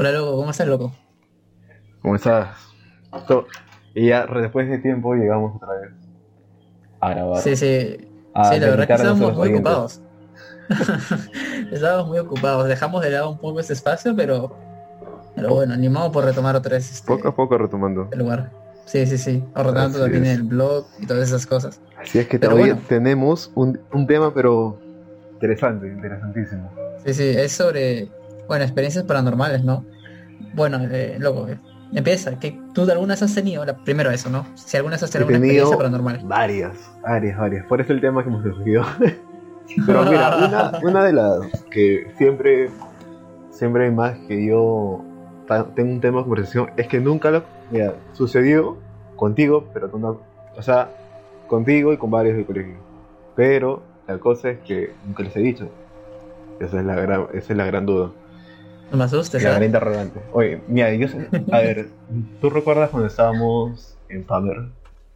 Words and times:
Hola, 0.00 0.12
loco, 0.12 0.34
¿cómo 0.34 0.50
estás, 0.50 0.66
loco? 0.66 0.92
¿Cómo 2.00 2.16
estás? 2.16 2.56
Y 3.94 4.08
ya 4.08 4.24
después 4.24 4.66
de 4.66 4.78
tiempo 4.78 5.14
llegamos 5.14 5.56
otra 5.56 5.74
vez 5.74 5.90
a 7.00 7.10
grabar. 7.10 7.42
Sí, 7.42 7.54
sí. 7.54 7.98
a 8.32 8.44
sí, 8.50 8.60
la 8.60 8.68
verdad 8.68 8.86
que 8.86 8.94
dedicar 8.94 9.00
a 9.00 9.10
estábamos 9.10 9.36
muy 9.36 9.52
ocupados. 9.52 10.00
estábamos 11.70 12.08
muy 12.08 12.18
ocupados. 12.18 12.66
Dejamos 12.66 13.02
de 13.02 13.10
lado 13.10 13.28
un 13.28 13.36
poco 13.36 13.60
este 13.60 13.74
espacio, 13.74 14.16
pero. 14.16 14.56
Pero 15.36 15.50
bueno, 15.50 15.74
animado 15.74 16.10
por 16.10 16.24
retomar 16.24 16.56
otra 16.56 16.76
vez 16.76 16.90
este 16.90 17.06
Poco 17.06 17.28
a 17.28 17.36
poco 17.36 17.58
retomando. 17.58 18.08
el 18.10 18.20
lugar. 18.20 18.52
Sí, 18.86 19.04
sí, 19.06 19.18
sí. 19.18 19.44
Ordenando 19.54 19.98
Así 19.98 20.12
también 20.12 20.24
es. 20.24 20.38
el 20.38 20.44
blog 20.44 20.86
y 20.98 21.06
todas 21.06 21.28
esas 21.28 21.46
cosas. 21.46 21.78
Así 21.98 22.20
es 22.20 22.26
que 22.26 22.38
todavía 22.38 22.72
bueno. 22.72 22.80
tenemos 22.88 23.52
un, 23.54 23.78
un 23.92 24.06
tema, 24.06 24.32
pero 24.32 24.78
interesante, 25.34 25.88
interesantísimo. 25.88 26.70
Sí, 27.04 27.12
sí, 27.12 27.28
es 27.36 27.52
sobre, 27.52 28.08
bueno, 28.50 28.64
experiencias 28.64 29.04
paranormales, 29.04 29.62
¿no? 29.62 29.84
Bueno, 30.54 30.80
eh, 30.90 31.18
loco, 31.20 31.46
eh, 31.46 31.56
empieza, 31.92 32.36
que 32.40 32.60
tú 32.74 32.84
de 32.84 32.94
algunas 32.94 33.22
has 33.22 33.32
tenido, 33.32 33.64
la, 33.64 33.76
primero 33.76 34.10
eso, 34.10 34.28
¿no? 34.28 34.44
Si 34.56 34.76
alguna 34.76 34.96
vez 34.96 35.04
has 35.04 35.10
He 35.10 35.12
tenido 35.12 35.28
alguna 35.28 35.46
tenido 35.46 35.66
experiencia 35.68 35.76
paranormal. 35.76 36.20
varias, 36.26 36.90
varias, 37.00 37.38
varias. 37.38 37.66
Por 37.66 37.80
eso 37.80 37.92
el 37.92 38.00
tema 38.00 38.24
que 38.24 38.28
hemos 38.28 38.44
escogido. 38.44 38.82
pero 39.86 40.02
mira, 40.02 40.36
una, 40.36 40.80
una 40.82 41.04
de 41.04 41.12
las 41.12 41.62
que 41.70 42.12
siempre, 42.18 42.70
siempre 43.52 43.88
más 43.92 44.18
que 44.26 44.44
yo 44.44 45.04
tengo 45.76 45.92
un 45.92 46.00
tema 46.00 46.18
de 46.18 46.24
conversación 46.24 46.70
es 46.76 46.88
que 46.88 46.98
nunca 46.98 47.30
lo, 47.30 47.44
mira, 47.70 47.94
sucedió 48.14 48.78
contigo, 49.14 49.68
pero 49.72 49.88
tú 49.90 50.00
no, 50.00 50.22
o 50.56 50.62
sea, 50.62 50.90
contigo 51.46 51.92
y 51.92 51.98
con 51.98 52.10
varios 52.10 52.34
del 52.34 52.46
colegio. 52.46 52.78
Pero 53.36 53.84
la 54.08 54.18
cosa 54.18 54.50
es 54.50 54.58
que 54.58 54.92
nunca 55.06 55.22
les 55.22 55.36
he 55.36 55.40
dicho. 55.40 55.68
Esa 56.58 56.80
es 56.80 56.84
la 56.84 56.96
gran, 56.96 57.28
esa 57.32 57.52
es 57.52 57.56
la 57.56 57.64
gran 57.64 57.86
duda. 57.86 58.10
No 58.90 58.96
me 58.96 59.04
asustes, 59.04 59.42
La 59.42 59.48
¿eh? 59.50 59.52
gran 59.52 59.64
interrogante. 59.64 60.20
Oye, 60.32 60.62
mira, 60.66 60.92
yo 60.94 61.06
a 61.52 61.58
ver, 61.60 61.88
¿tú 62.40 62.50
recuerdas 62.50 62.90
cuando 62.90 63.06
estábamos 63.08 63.96
en 64.08 64.24
Pamer? 64.24 64.62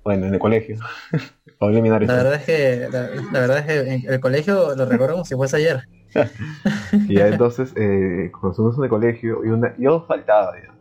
Bueno, 0.04 0.26
en 0.26 0.34
el 0.34 0.40
colegio. 0.40 0.76
La 1.60 2.14
verdad 2.14 2.34
es 2.34 2.44
que, 2.44 2.88
la, 2.90 3.08
la 3.32 3.40
verdad 3.40 3.58
es 3.58 3.64
que 3.66 3.94
en 3.94 4.12
el 4.12 4.20
colegio 4.20 4.74
lo 4.74 4.84
recuerdo 4.84 5.14
como 5.14 5.24
si 5.24 5.34
fuese 5.34 5.56
ayer. 5.56 5.82
Y 7.08 7.16
ya 7.16 7.28
entonces, 7.28 7.72
eh, 7.76 8.30
cuando 8.32 8.50
estuvimos 8.50 8.78
en 8.78 8.84
el 8.84 8.90
colegio, 8.90 9.44
y 9.44 9.48
una- 9.48 9.74
yo 9.78 10.04
faltaba 10.06 10.52
ya. 10.56 10.72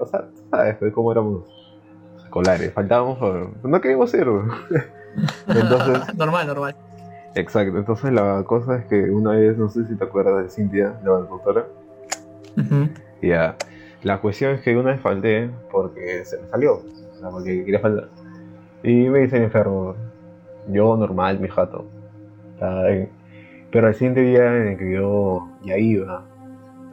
O 0.00 0.06
sea, 0.06 0.28
sabes 0.50 0.76
pues, 0.78 0.92
cómo 0.92 1.12
éramos 1.12 1.48
escolares. 2.24 2.72
Faltábamos 2.74 3.18
por... 3.18 3.50
No 3.66 3.80
queríamos 3.80 4.12
ir. 4.14 4.26
Entonces, 5.48 6.14
normal, 6.16 6.46
normal. 6.46 6.76
exacto. 7.34 7.78
Entonces 7.78 8.12
la 8.12 8.44
cosa 8.44 8.76
es 8.76 8.86
que 8.86 9.10
una 9.10 9.32
vez, 9.32 9.56
no 9.56 9.68
sé 9.68 9.84
si 9.86 9.96
te 9.96 10.04
acuerdas 10.04 10.44
de 10.44 10.50
Cintia, 10.50 10.98
la 11.04 11.10
doctora. 11.12 11.66
Ujú. 12.56 12.88
Y 13.20 13.28
ya. 13.28 13.56
La 14.02 14.18
cuestión 14.18 14.52
es 14.52 14.62
que 14.62 14.76
una 14.76 14.90
vez 14.92 15.00
falté 15.00 15.50
porque 15.70 16.24
se 16.24 16.38
me 16.38 16.48
salió. 16.48 16.74
O 16.76 17.18
sea, 17.18 17.30
porque 17.30 17.64
quería 17.64 17.80
faltar. 17.80 18.08
Y 18.82 19.08
me 19.08 19.24
hice 19.24 19.42
enfermo. 19.42 19.94
Yo 20.68 20.96
normal, 20.96 21.40
mi 21.40 21.48
jato. 21.48 21.86
Bien. 22.60 23.08
Pero 23.70 23.86
al 23.86 23.94
siguiente 23.94 24.20
día 24.20 24.54
en 24.56 24.68
el 24.68 24.76
que 24.76 24.92
yo 24.92 25.48
ya 25.64 25.78
iba 25.78 26.24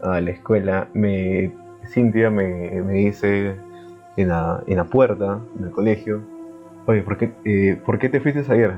a 0.02 0.22
la 0.22 0.32
escuela, 0.32 0.88
me, 0.94 1.52
Cintia 1.88 2.30
me, 2.30 2.82
me 2.82 2.94
dice 2.94 3.56
en 4.16 4.28
la, 4.30 4.64
en 4.66 4.78
la 4.78 4.86
puerta 4.86 5.40
del 5.56 5.72
colegio, 5.72 6.22
oye, 6.86 7.02
¿por 7.02 7.18
qué, 7.18 7.32
eh, 7.44 7.78
¿por 7.86 8.00
qué 8.00 8.10
te 8.10 8.20
fuiste 8.22 8.44
ayer? 8.52 8.74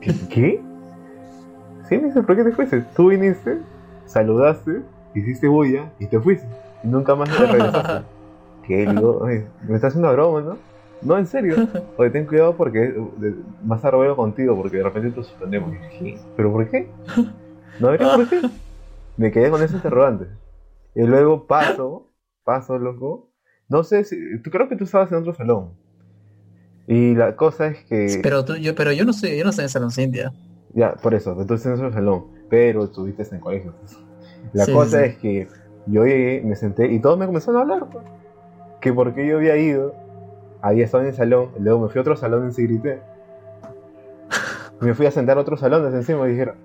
¿Qué? 0.00 0.60
Sí, 1.88 1.98
me 1.98 2.06
dice, 2.06 2.22
¿por 2.22 2.36
qué 2.36 2.44
te 2.44 2.52
fuiste? 2.52 2.82
Tú 2.94 3.08
viniste, 3.08 3.58
saludaste, 4.06 4.80
hiciste 5.14 5.48
bulla 5.48 5.92
y 5.98 6.06
te 6.06 6.18
fuiste. 6.20 6.46
Y 6.84 6.88
nunca 6.88 7.14
más 7.14 7.28
te 7.30 7.46
regresaste. 7.46 8.06
¿Qué? 8.66 8.86
Le 8.86 8.92
Digo, 8.94 9.18
oye, 9.18 9.46
me 9.66 9.74
estás 9.76 9.88
haciendo 9.88 10.12
broma, 10.12 10.40
¿no? 10.40 10.56
No, 11.02 11.18
en 11.18 11.26
serio. 11.26 11.56
Oye, 11.96 12.10
ten 12.10 12.26
cuidado 12.26 12.56
porque 12.56 12.78
de- 12.78 13.34
más 13.64 13.84
arroyo 13.84 14.14
contigo 14.14 14.56
porque 14.56 14.76
de 14.76 14.84
repente 14.84 15.10
te 15.10 15.24
suspendemos. 15.24 15.72
¿qué? 15.98 16.18
¿Pero 16.36 16.52
por 16.52 16.68
qué? 16.70 16.88
No 17.80 17.88
habría 17.88 18.14
por 18.14 18.28
qué. 18.28 18.40
Me 19.16 19.32
quedé 19.32 19.50
con 19.50 19.62
ese 19.62 19.74
interrogante. 19.76 20.26
Y 20.94 21.02
luego 21.02 21.46
paso, 21.46 22.08
paso, 22.44 22.78
loco. 22.78 23.30
No 23.68 23.82
sé 23.82 24.04
si. 24.04 24.16
Tú 24.42 24.50
creo 24.50 24.68
que 24.68 24.76
tú 24.76 24.84
estabas 24.84 25.10
en 25.10 25.18
otro 25.18 25.34
salón. 25.34 25.70
Y 26.86 27.14
la 27.14 27.34
cosa 27.36 27.68
es 27.68 27.84
que. 27.84 28.20
Pero 28.22 28.44
tú, 28.44 28.54
yo, 28.56 28.74
pero 28.74 28.92
yo 28.92 29.04
no 29.04 29.12
soy, 29.12 29.36
yo 29.38 29.44
no 29.44 29.50
estoy 29.50 29.64
en 29.64 29.68
Salón 29.70 29.90
Cintia. 29.90 30.32
Ya, 30.74 30.94
por 30.94 31.14
eso, 31.14 31.38
estás 31.40 31.66
en 31.66 31.72
otro 31.72 31.92
salón. 31.92 32.24
Pero 32.48 32.84
estuviste 32.84 33.22
en 33.24 33.34
el 33.34 33.40
colegio. 33.40 33.74
pues. 33.80 33.98
La 34.52 34.66
Sí, 34.66 34.72
cosa 34.72 35.04
sí. 35.04 35.04
es 35.04 35.16
que 35.18 35.48
yo 35.86 36.04
llegué, 36.04 36.42
me 36.44 36.56
senté 36.56 36.86
y 36.92 37.00
todos 37.00 37.18
me 37.18 37.26
comenzaron 37.26 37.58
a 37.58 37.62
hablar. 37.62 37.88
pues. 37.90 38.04
Que 38.80 38.92
porque 38.92 39.26
yo 39.26 39.38
había 39.38 39.56
ido, 39.56 39.94
había 40.62 40.84
estado 40.84 41.04
en 41.04 41.10
el 41.10 41.14
salón, 41.16 41.50
luego 41.58 41.80
me 41.80 41.88
fui 41.88 41.98
a 41.98 42.02
otro 42.02 42.16
salón 42.16 42.48
y 42.48 42.52
se 42.52 42.62
grité. 42.62 43.02
Me 44.80 44.94
fui 44.94 45.06
a 45.06 45.10
sentar 45.10 45.38
a 45.38 45.40
otros 45.40 45.60
salones 45.60 45.94
encima 45.94 46.26
y 46.28 46.32
dijeron, 46.32 46.56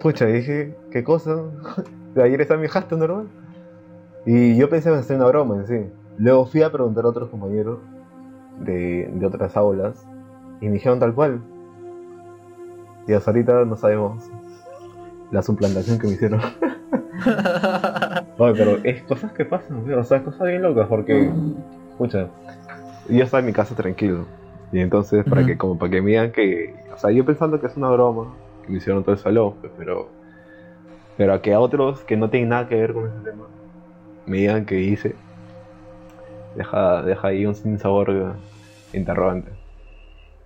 pucha, 0.00 0.28
y 0.28 0.32
dije, 0.34 0.76
¿qué 0.90 1.04
cosa? 1.04 1.36
De 2.14 2.22
ayer 2.24 2.40
está 2.40 2.56
mi 2.56 2.68
jasto 2.68 2.96
normal. 2.96 3.28
Y 4.24 4.56
yo 4.56 4.68
pensé 4.68 4.90
que 4.90 4.96
hacer 4.96 5.16
una 5.16 5.26
broma 5.28 5.56
en 5.56 5.66
sí. 5.66 5.92
Luego 6.18 6.46
fui 6.46 6.62
a 6.62 6.72
preguntar 6.72 7.04
a 7.04 7.08
otros 7.08 7.30
compañeros 7.30 7.80
de, 8.60 9.10
de 9.14 9.26
otras 9.26 9.56
aulas 9.56 10.08
y 10.60 10.66
me 10.66 10.74
dijeron 10.74 11.00
tal 11.00 11.14
cual. 11.14 11.42
Y 13.06 13.12
hasta 13.12 13.30
ahorita 13.30 13.64
no 13.64 13.76
sabemos 13.76 14.30
la 15.32 15.42
suplantación 15.42 15.98
que 15.98 16.06
me 16.06 16.12
hicieron. 16.12 16.40
Oye, 18.38 18.54
pero 18.56 18.78
es 18.84 19.02
cosas 19.02 19.32
que 19.32 19.44
pasan, 19.44 19.92
o 19.92 20.04
sea, 20.04 20.18
es 20.18 20.22
cosas 20.22 20.46
bien 20.46 20.62
locas 20.62 20.86
porque, 20.88 21.30
escucha, 21.90 22.28
yo 23.08 23.24
estaba 23.24 23.40
en 23.40 23.46
mi 23.46 23.52
casa 23.52 23.74
tranquilo. 23.74 24.26
Y 24.70 24.80
entonces, 24.80 25.24
para 25.28 25.44
que, 25.44 25.58
como 25.58 25.78
para 25.78 25.90
que 25.90 26.00
me 26.00 26.10
digan 26.10 26.32
que, 26.32 26.74
o 26.94 26.98
sea, 26.98 27.10
yo 27.10 27.24
pensando 27.24 27.60
que 27.60 27.66
es 27.66 27.76
una 27.76 27.90
broma, 27.90 28.34
que 28.64 28.72
me 28.72 28.78
hicieron 28.78 29.02
todo 29.02 29.14
el 29.14 29.20
salón, 29.20 29.54
pero, 29.76 30.08
pero 31.16 31.34
a 31.34 31.42
que 31.42 31.52
a 31.52 31.60
otros 31.60 32.00
que 32.00 32.16
no 32.16 32.30
tienen 32.30 32.50
nada 32.50 32.68
que 32.68 32.76
ver 32.76 32.92
con 32.92 33.06
ese 33.06 33.18
tema, 33.18 33.44
me 34.26 34.38
digan 34.38 34.64
que 34.64 34.80
hice, 34.80 35.14
deja, 36.56 37.02
deja 37.02 37.28
ahí 37.28 37.44
un 37.44 37.54
sin 37.54 37.78
sabor 37.78 38.10
eh, 38.10 38.96
interrogante. 38.96 39.61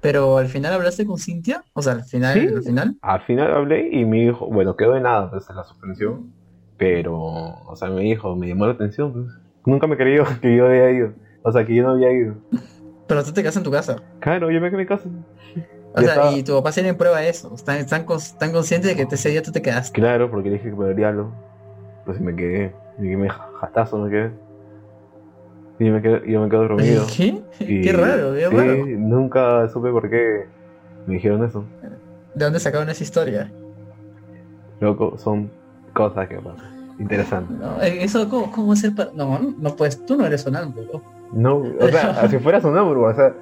Pero 0.00 0.38
al 0.38 0.46
final 0.48 0.72
hablaste 0.74 1.06
con 1.06 1.18
Cintia, 1.18 1.64
o 1.72 1.82
sea, 1.82 1.94
al 1.94 2.04
final, 2.04 2.34
Sí. 2.38 2.46
al 2.54 2.62
final. 2.62 2.96
Al 3.02 3.20
final 3.22 3.52
hablé 3.52 3.88
y 3.92 4.04
me 4.04 4.18
dijo, 4.18 4.46
bueno, 4.46 4.76
quedó 4.76 4.92
de 4.92 5.00
nada 5.00 5.30
pues 5.30 5.48
la 5.50 5.64
suspensión, 5.64 6.32
pero, 6.76 7.14
o 7.16 7.74
sea, 7.76 7.88
me 7.88 8.02
dijo, 8.02 8.36
me 8.36 8.48
llamó 8.48 8.66
la 8.66 8.72
atención, 8.72 9.12
pues. 9.12 9.26
Nunca 9.64 9.86
me 9.86 9.96
creyó 9.96 10.24
que 10.40 10.56
yo 10.56 10.66
había 10.66 10.90
ido, 10.90 11.12
o 11.42 11.50
sea, 11.52 11.64
que 11.64 11.74
yo 11.74 11.82
no 11.82 11.90
había 11.92 12.12
ido. 12.12 12.34
Pero 13.08 13.24
tú 13.24 13.32
te 13.32 13.40
quedas 13.42 13.56
en 13.56 13.62
tu 13.62 13.70
casa. 13.70 13.96
Claro, 14.20 14.50
yo 14.50 14.60
me 14.60 14.68
quedé 14.70 14.76
en 14.76 14.80
mi 14.82 14.86
casa. 14.86 15.08
O 15.94 16.00
Ya 16.00 16.04
sea, 16.06 16.14
estaba- 16.14 16.32
y 16.32 16.42
tu 16.42 16.52
papá 16.54 16.72
tiene 16.72 16.92
prueba 16.94 17.20
de 17.20 17.28
eso. 17.30 17.54
Están, 17.54 17.76
están, 17.78 18.04
están 18.16 18.52
conscientes 18.52 18.94
de 18.94 18.96
que 19.06 19.14
ese 19.14 19.30
día 19.30 19.42
tú 19.42 19.50
te 19.52 19.62
quedaste. 19.62 19.98
Claro, 19.98 20.30
porque 20.30 20.50
dije 20.50 20.68
que 20.70 20.76
me 20.76 20.86
daría 20.86 21.08
algo. 21.08 21.32
Pues 22.04 22.20
me 22.20 22.36
quedé, 22.36 22.72
y 22.98 23.02
me 23.16 23.28
jatazo 23.28 23.98
me 23.98 24.10
quedé. 24.10 24.30
Y 25.78 25.91
me 25.91 26.00
quedé, 26.00 26.31
yo 26.31 26.41
me 26.41 26.48
quedé 26.48 26.59
dormido. 26.69 27.06
¿Qué? 27.16 27.42
Y- 27.60 27.82
Qué 27.82 27.92
raro, 27.92 28.32
qué 28.34 28.48
sí, 28.48 28.56
raro. 28.56 28.76
nunca 28.87 29.69
supe 29.69 29.91
por 29.91 30.09
qué 30.09 30.47
me 31.06 31.14
dijeron 31.14 31.44
eso. 31.44 31.64
¿De 32.34 32.44
dónde 32.44 32.60
sacaron 32.60 32.88
esa 32.91 33.03
historia? 33.03 33.50
Loco, 34.81 35.16
son 35.19 35.50
cosas 35.92 36.28
que 36.28 36.37
pasan. 36.37 36.94
Interesante. 36.98 37.53
No, 37.54 37.81
eh, 37.82 37.98
eso, 38.04 38.28
¿cómo, 38.28 38.50
cómo 38.53 38.72
hacer 38.72 38.94
para.? 38.94 39.10
No, 39.14 39.38
no, 39.59 39.76
pues 39.76 40.04
tú 40.06 40.16
no 40.16 40.26
eres 40.26 40.42
sonámbulo. 40.42 41.03
No, 41.32 41.56
o 41.59 41.88
sea, 41.88 42.26
si 42.31 42.38
fuera 42.38 42.60
sonámbulo, 42.60 43.03
o 43.03 43.14
sea, 43.14 43.34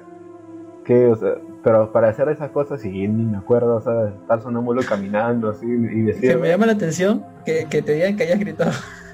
que, 0.83 1.07
o 1.07 1.15
sea, 1.15 1.35
pero 1.63 1.91
para 1.91 2.09
hacer 2.09 2.29
esas 2.29 2.51
cosas, 2.51 2.83
y 2.85 2.89
ni 3.07 3.23
me 3.25 3.37
acuerdo, 3.37 3.75
o 3.77 3.81
sea, 3.81 4.09
estar 4.09 4.41
sonámbulo 4.41 4.81
caminando 4.87 5.49
así 5.49 5.65
y 5.65 6.05
Que 6.05 6.11
decir, 6.11 6.37
me 6.37 6.49
llama 6.49 6.65
la 6.65 6.73
atención 6.73 7.23
que, 7.45 7.65
que 7.69 7.81
te 7.81 7.93
digan 7.93 8.15
que 8.17 8.23
hayas 8.23 8.39
gritado. 8.39 8.71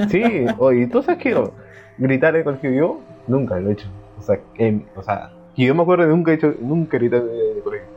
sí, 0.10 0.46
oye, 0.58 0.88
¿tú 0.88 1.02
sabes 1.04 1.22
qué? 1.22 1.36
Gritar 1.98 2.36
en 2.36 2.44
colegio 2.44 2.72
yo 2.72 3.00
nunca 3.32 3.60
lo 3.60 3.70
he 3.70 3.74
hecho, 3.74 3.88
o 4.18 4.22
sea, 4.22 4.40
em, 4.58 4.84
o 4.96 5.04
sea, 5.04 5.32
que 5.56 5.66
yo 5.66 5.76
me 5.76 5.82
acuerdo 5.82 6.06
de 6.06 6.10
nunca 6.10 6.32
he 6.32 6.36
hecho, 6.36 6.54
nunca 6.62 6.98
grité 6.98 7.18
en 7.18 7.58
el 7.58 7.64
colegio. 7.64 7.88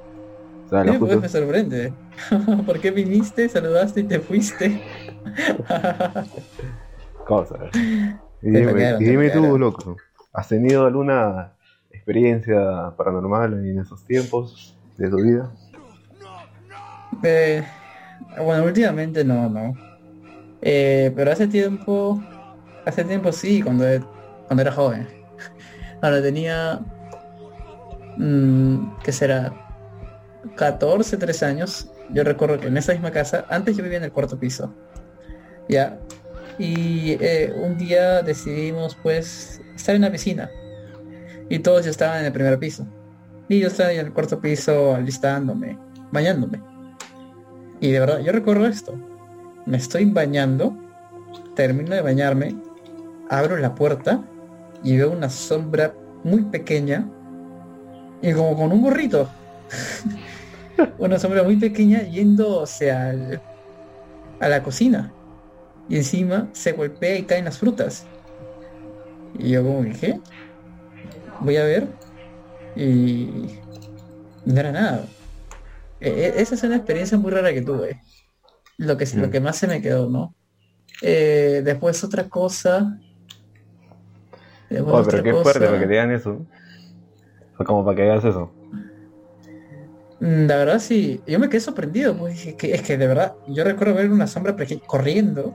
O 0.67 0.69
sea, 0.69 0.85
Sí, 0.85 0.99
pues 0.99 1.21
me 1.21 1.29
sorprende. 1.29 1.93
¿Por 2.67 2.81
qué 2.81 2.91
viniste, 2.91 3.49
saludaste 3.49 4.01
y 4.01 4.05
te 4.05 4.21
fuiste? 4.21 4.81
cosas. 7.27 7.71
Y 8.43 8.51
dime, 8.51 8.73
y 8.73 8.75
te 8.75 8.99
dime 8.99 9.31
tú, 9.31 9.59
loco, 9.59 9.97
¿has 10.33 10.49
tenido 10.49 10.87
alguna 10.87 11.53
experiencia 11.91 12.93
paranormal 12.97 13.67
en 13.67 13.79
esos 13.79 14.05
tiempos 14.05 14.77
de 14.97 15.09
tu 15.09 15.23
vida? 15.23 15.51
Eh, 17.23 17.65
bueno, 18.43 18.65
últimamente 18.65 19.25
no, 19.25 19.49
no. 19.49 19.75
Eh, 20.61 21.13
pero 21.17 21.33
hace 21.33 21.47
tiempo, 21.47 22.23
hace 22.85 23.05
tiempo 23.05 23.33
sí, 23.33 23.63
cuando, 23.63 23.85
cuando 24.47 24.63
era 24.63 24.73
joven. 24.73 25.24
Cuando 26.05 26.21
tenía, 26.21 26.81
mm, 28.19 28.99
¿qué 29.03 29.11
será? 29.11 29.55
14, 30.55 31.17
13 31.17 31.47
años. 31.47 31.91
Yo 32.11 32.25
recuerdo 32.25 32.61
que 32.61 32.67
en 32.67 32.77
esa 32.77 32.93
misma 32.93 33.11
casa, 33.11 33.47
antes 33.49 33.75
yo 33.75 33.83
vivía 33.83 33.97
en 33.97 34.05
el 34.05 34.13
cuarto 34.13 34.39
piso. 34.39 34.71
Ya. 35.67 35.99
Y 36.59 37.13
eh, 37.23 37.55
un 37.57 37.79
día 37.79 38.21
decidimos 38.21 38.99
pues 39.03 39.63
estar 39.75 39.95
en 39.95 40.03
la 40.03 40.13
piscina. 40.13 40.51
Y 41.49 41.61
todos 41.61 41.87
ya 41.87 41.91
estaban 41.91 42.19
en 42.19 42.27
el 42.27 42.33
primer 42.33 42.59
piso. 42.59 42.87
Y 43.49 43.61
yo 43.61 43.69
estaba 43.69 43.91
en 43.91 44.01
el 44.01 44.13
cuarto 44.13 44.43
piso 44.43 44.95
alistándome, 44.95 45.79
bañándome. 46.13 46.61
Y 47.81 47.93
de 47.93 48.01
verdad, 48.01 48.19
yo 48.19 48.31
recuerdo 48.31 48.67
esto. 48.67 48.95
Me 49.65 49.79
estoy 49.79 50.05
bañando, 50.05 50.77
termino 51.55 51.95
de 51.95 52.03
bañarme, 52.03 52.55
abro 53.31 53.57
la 53.57 53.75
puerta 53.75 54.23
y 54.85 54.97
veo 54.97 55.11
una 55.11 55.31
sombra 55.31 55.95
muy 56.23 56.43
pequeña 56.45 57.11
y 58.23 58.33
como 58.33 58.57
con 58.57 58.73
un 58.73 58.83
gorrito. 58.83 59.29
una 60.99 61.19
sombra 61.19 61.43
muy 61.43 61.57
pequeña 61.57 62.03
yéndose 62.03 62.91
al, 62.91 63.41
a 64.41 64.49
la 64.49 64.63
cocina. 64.63 65.13
Y 65.89 65.97
encima 65.97 66.49
se 66.53 66.73
golpea 66.73 67.19
y 67.19 67.25
caen 67.25 67.47
las 67.47 67.59
frutas. 67.59 68.07
Y 69.39 69.51
yo 69.51 69.63
como 69.63 69.83
dije, 69.83 70.21
voy 71.41 71.57
a 71.57 71.65
ver. 71.65 71.89
Y 72.77 73.59
no 74.45 74.61
era 74.61 74.73
nada. 74.73 75.07
E, 76.01 76.09
e, 76.09 76.43
esa 76.43 76.55
es 76.55 76.63
una 76.63 76.77
experiencia 76.77 77.19
muy 77.19 77.31
rara 77.31 77.53
que 77.53 77.63
tuve. 77.63 78.01
Lo 78.77 78.97
que, 78.97 79.07
lo 79.15 79.29
mm. 79.29 79.31
que 79.31 79.41
más 79.41 79.57
se 79.57 79.67
me 79.67 79.81
quedó, 79.81 80.09
¿no? 80.09 80.35
Eh, 81.03 81.63
después 81.65 82.03
otra 82.05 82.29
cosa. 82.29 82.99
Oh, 84.81 85.03
pero 85.05 85.23
qué 85.23 85.33
fuerte 85.33 85.67
para 85.67 85.79
que 85.79 85.87
te 85.87 85.93
digan 85.93 86.11
eso. 86.11 86.45
Fue 87.57 87.67
como 87.67 87.85
para 87.85 87.97
que 87.97 88.03
hagas 88.03 88.25
eso. 88.25 88.51
Mm, 90.21 90.47
la 90.47 90.57
verdad 90.57 90.79
sí, 90.79 91.21
yo 91.27 91.39
me 91.39 91.49
quedé 91.49 91.61
sorprendido, 91.61 92.17
pues 92.17 92.47
es 92.47 92.55
que, 92.55 92.73
es 92.73 92.83
que 92.83 92.97
de 92.97 93.07
verdad, 93.07 93.35
yo 93.49 93.65
recuerdo 93.65 93.95
ver 93.95 94.11
una 94.11 94.27
sombra 94.27 94.57
corriendo 94.87 95.55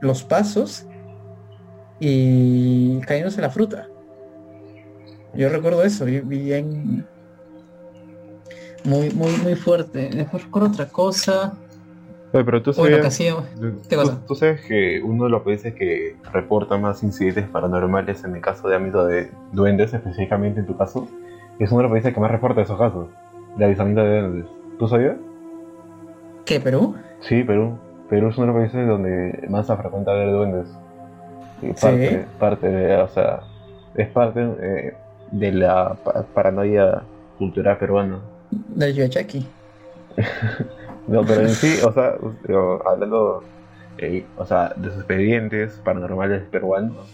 los 0.00 0.22
pasos 0.22 0.86
y 2.00 3.00
cayéndose 3.00 3.40
la 3.40 3.50
fruta. 3.50 3.88
Yo 5.34 5.48
recuerdo 5.48 5.82
eso, 5.82 6.04
bien 6.04 7.06
muy, 8.84 9.10
muy, 9.10 9.30
muy 9.38 9.54
fuerte. 9.54 10.10
Después 10.12 10.44
recuerdo 10.44 10.68
otra 10.68 10.88
cosa. 10.88 11.56
Pero 12.32 12.62
tú 12.62 12.72
sabes, 12.72 13.18
tú, 14.26 14.34
sabes 14.34 14.62
que 14.62 15.02
uno 15.02 15.24
de 15.24 15.30
los 15.30 15.42
países 15.42 15.74
que 15.74 16.16
reporta 16.32 16.78
más 16.78 17.02
incidentes 17.02 17.46
paranormales 17.46 18.24
en 18.24 18.34
el 18.34 18.40
caso 18.40 18.68
de 18.68 18.76
ámbito 18.76 19.04
de 19.04 19.30
duendes, 19.52 19.92
específicamente 19.92 20.60
en 20.60 20.66
tu 20.66 20.76
caso, 20.76 21.08
es 21.58 21.70
uno 21.70 21.80
de 21.80 21.82
los 21.84 21.92
países 21.92 22.14
que 22.14 22.20
más 22.20 22.30
reporta 22.30 22.62
esos 22.62 22.78
casos 22.78 23.08
de 23.56 23.64
avisamiento 23.66 24.02
de 24.02 24.20
duendes. 24.20 24.46
¿Tú 24.78 24.88
sabías? 24.88 25.16
¿Qué, 26.46 26.58
Perú? 26.58 26.94
Sí, 27.20 27.44
Perú. 27.44 27.78
Perú 28.08 28.28
es 28.28 28.38
uno 28.38 28.46
de 28.46 28.52
los 28.52 28.62
países 28.62 28.88
donde 28.88 29.46
más 29.50 29.66
se 29.66 29.76
frecuenta 29.76 30.14
ver 30.14 30.30
duendes. 30.30 30.68
Y 31.60 31.72
parte, 31.74 32.24
parte 32.38 32.66
de, 32.66 32.96
o 32.96 33.08
sea, 33.08 33.40
es 33.94 34.08
parte 34.08 34.40
eh, 34.40 34.94
de 35.30 35.52
la 35.52 35.96
paranoia 36.34 37.02
cultural 37.38 37.76
peruana. 37.76 38.20
Del 38.50 38.94
Yochaki. 38.94 39.46
no, 41.06 41.24
pero 41.26 41.40
en 41.42 41.54
sí, 41.54 41.78
o 41.84 41.92
sea, 41.92 42.14
hablando 42.84 43.52
eh, 43.98 44.32
o 44.36 44.46
sea, 44.46 44.72
de 44.76 44.90
sus 44.90 44.98
expedientes 44.98 45.78
paranormales 45.84 46.48
peruanos, 46.48 47.10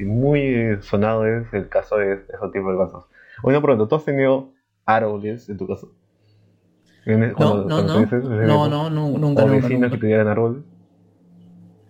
muy 0.00 0.78
sonado 0.82 1.24
es 1.26 1.52
el 1.54 1.68
caso 1.68 1.96
de 1.96 2.24
esos 2.28 2.52
tipos 2.52 2.72
de 2.72 2.78
casos. 2.84 3.04
Oye, 3.42 3.60
pronto, 3.60 3.86
¿tú 3.86 3.94
has 3.94 4.04
tenido 4.04 4.50
árboles 4.84 5.48
en 5.48 5.56
tu 5.56 5.68
casa? 5.68 5.86
no, 7.06 7.64
no, 7.64 7.82
no. 7.82 8.06
no, 8.06 8.68
no, 8.68 8.90
no, 8.90 9.18
nunca. 9.18 9.44
¿O 9.44 9.48
vecinos 9.48 9.92
que 9.92 9.98
tuvieran 9.98 10.28
árboles? 10.28 10.64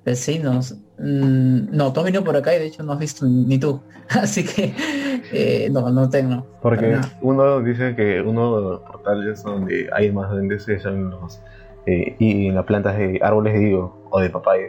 Vecinos. 0.09 0.75
Mm, 0.99 1.77
no, 1.77 1.93
tú 1.93 2.01
has 2.01 2.05
venido 2.05 2.25
por 2.25 2.35
acá 2.35 2.55
y 2.55 2.59
de 2.59 2.67
hecho 2.67 2.83
no 2.83 2.93
has 2.93 2.99
visto 2.99 3.27
ni 3.27 3.59
tú. 3.59 3.81
Así 4.09 4.45
que 4.45 4.75
eh, 5.33 5.69
no, 5.71 5.91
no 5.91 6.09
tengo. 6.09 6.47
Porque 6.63 6.99
uno 7.21 7.61
dice 7.61 7.95
que 7.95 8.23
uno 8.23 8.57
de 8.57 8.63
los 8.63 8.81
portales 8.81 9.43
donde 9.43 9.89
hay 9.93 10.11
más 10.11 10.31
duendes 10.31 10.67
son 10.83 11.11
los 11.11 11.41
eh, 11.87 12.17
y 12.19 12.47
en 12.47 12.55
las 12.55 12.65
plantas 12.65 12.97
de 12.97 13.21
árboles 13.23 13.55
de 13.55 13.69
higo 13.69 14.09
o 14.11 14.21
de 14.21 14.31
papaya. 14.31 14.69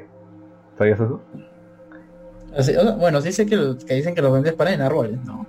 ¿Sabías 0.78 1.00
eso? 1.00 1.22
Así, 2.56 2.74
bueno, 2.98 3.22
sí 3.22 3.32
sé 3.32 3.46
que, 3.46 3.76
que, 3.86 3.94
dicen 3.94 4.16
que 4.16 4.22
los 4.22 4.32
duendes 4.32 4.54
paran 4.54 4.74
en 4.74 4.82
árboles, 4.82 5.20
¿no? 5.26 5.46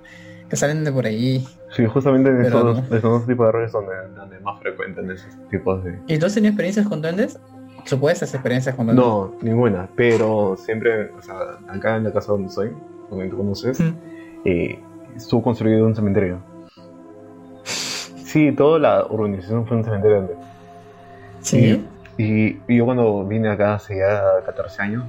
Que 0.49 0.55
salen 0.55 0.83
de 0.83 0.91
por 0.91 1.05
ahí. 1.05 1.45
Sí, 1.75 1.85
justamente 1.85 2.29
en 2.29 2.41
esos, 2.41 2.63
dos 3.01 3.25
tipos 3.25 3.45
de 3.45 3.49
árboles 3.49 3.71
donde, 3.71 3.93
donde 4.15 4.39
más 4.39 4.59
frecuentan 4.59 5.09
esos 5.09 5.31
tipos 5.49 5.83
de... 5.83 5.97
¿Y 6.07 6.17
tú 6.17 6.25
has 6.25 6.33
tenido 6.33 6.51
experiencias 6.51 6.87
con 6.87 7.01
duendes? 7.01 7.39
¿Supuestas 7.85 8.33
experiencias 8.33 8.75
con? 8.75 8.87
No, 8.95 9.33
ninguna, 9.41 9.89
pero 9.95 10.55
siempre, 10.57 11.11
o 11.11 11.21
sea, 11.21 11.35
acá 11.67 11.97
en 11.97 12.05
la 12.05 12.13
casa 12.13 12.31
donde 12.31 12.49
soy, 12.49 12.71
donde 13.09 13.27
tú 13.29 13.37
conoces, 13.37 13.81
eh, 14.45 14.79
estuvo 15.15 15.41
construido 15.43 15.85
un 15.85 15.95
cementerio. 15.95 16.39
Sí, 17.63 18.51
toda 18.53 18.79
la 18.79 19.05
urbanización 19.09 19.67
fue 19.67 19.77
un 19.77 19.83
cementerio 19.83 20.19
antes. 20.19 20.37
Sí. 21.41 21.85
Y, 22.17 22.75
yo 22.75 22.85
cuando 22.85 23.25
vine 23.25 23.49
acá 23.49 23.75
hace 23.75 23.97
ya 23.97 24.21
14 24.45 24.81
años, 24.81 25.05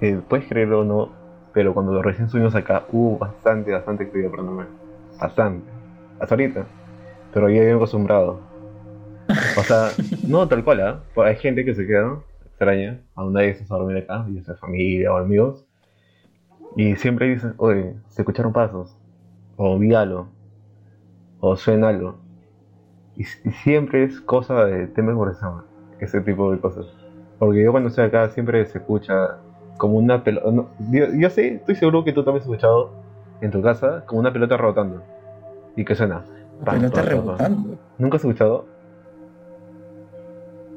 eh, 0.00 0.20
puedes 0.28 0.46
creerlo 0.46 0.80
o 0.80 0.84
no, 0.84 1.10
pero 1.52 1.74
cuando 1.74 2.02
recién 2.02 2.26
estuvimos 2.26 2.54
acá 2.54 2.84
hubo 2.92 3.18
bastante, 3.18 3.72
bastante 3.72 4.04
actividad 4.04 4.30
paranormal. 4.30 4.68
Bastante. 5.20 5.70
Hasta 6.20 6.34
ahorita. 6.34 6.66
Pero 7.32 7.48
ya 7.48 7.62
he 7.62 7.72
acostumbrado. 7.72 8.40
O 9.58 9.62
sea, 9.64 9.90
no 10.28 10.46
tal 10.46 10.62
cual, 10.62 10.80
¿eh? 10.80 11.20
Hay 11.22 11.36
gente 11.36 11.64
que 11.64 11.74
se 11.74 11.84
queda 11.84 12.20
extraña, 12.46 13.00
a 13.16 13.24
donde 13.24 13.42
hay 13.42 13.50
a 13.50 13.74
dormir 13.74 13.96
acá, 13.98 14.24
y 14.30 14.40
sea 14.40 14.54
familia 14.54 15.12
o 15.12 15.16
amigos. 15.16 15.64
Y 16.76 16.94
siempre 16.94 17.28
dicen, 17.28 17.54
oye, 17.56 17.94
se 18.06 18.22
escucharon 18.22 18.52
pasos 18.52 18.96
o 19.56 19.76
vi 19.76 19.94
algo, 19.94 20.28
o 21.40 21.56
suena 21.56 21.88
algo. 21.88 22.18
Y, 23.16 23.24
siempre 23.24 24.04
es 24.04 24.20
cosa 24.20 24.64
de 24.64 24.86
temas 24.86 25.16
de 25.16 26.04
ese 26.04 26.20
tipo 26.20 26.52
de 26.52 26.60
cosas. 26.60 26.86
Porque 27.40 27.64
yo 27.64 27.72
cuando 27.72 27.88
estoy 27.88 28.04
acá 28.04 28.28
siempre 28.28 28.64
se 28.64 28.78
escucha 28.78 29.38
como 29.76 29.98
una 29.98 30.22
pelota. 30.22 30.68
yo, 31.18 31.30
sé, 31.30 31.54
estoy 31.54 31.74
seguro 31.74 32.04
que 32.04 32.12
tú 32.12 32.22
también 32.22 32.42
has 32.42 32.46
escuchado 32.46 32.92
en 33.40 33.50
tu 33.50 33.60
casa 33.60 34.04
como 34.06 34.20
una 34.20 34.32
pelota 34.32 34.56
rebotando. 34.56 35.02
Y 35.74 35.84
que 35.84 35.96
suena. 35.96 36.22
pelota 36.64 37.02
rebotando. 37.02 37.76
¿Nunca 37.98 38.18
has 38.18 38.24
escuchado? 38.24 38.77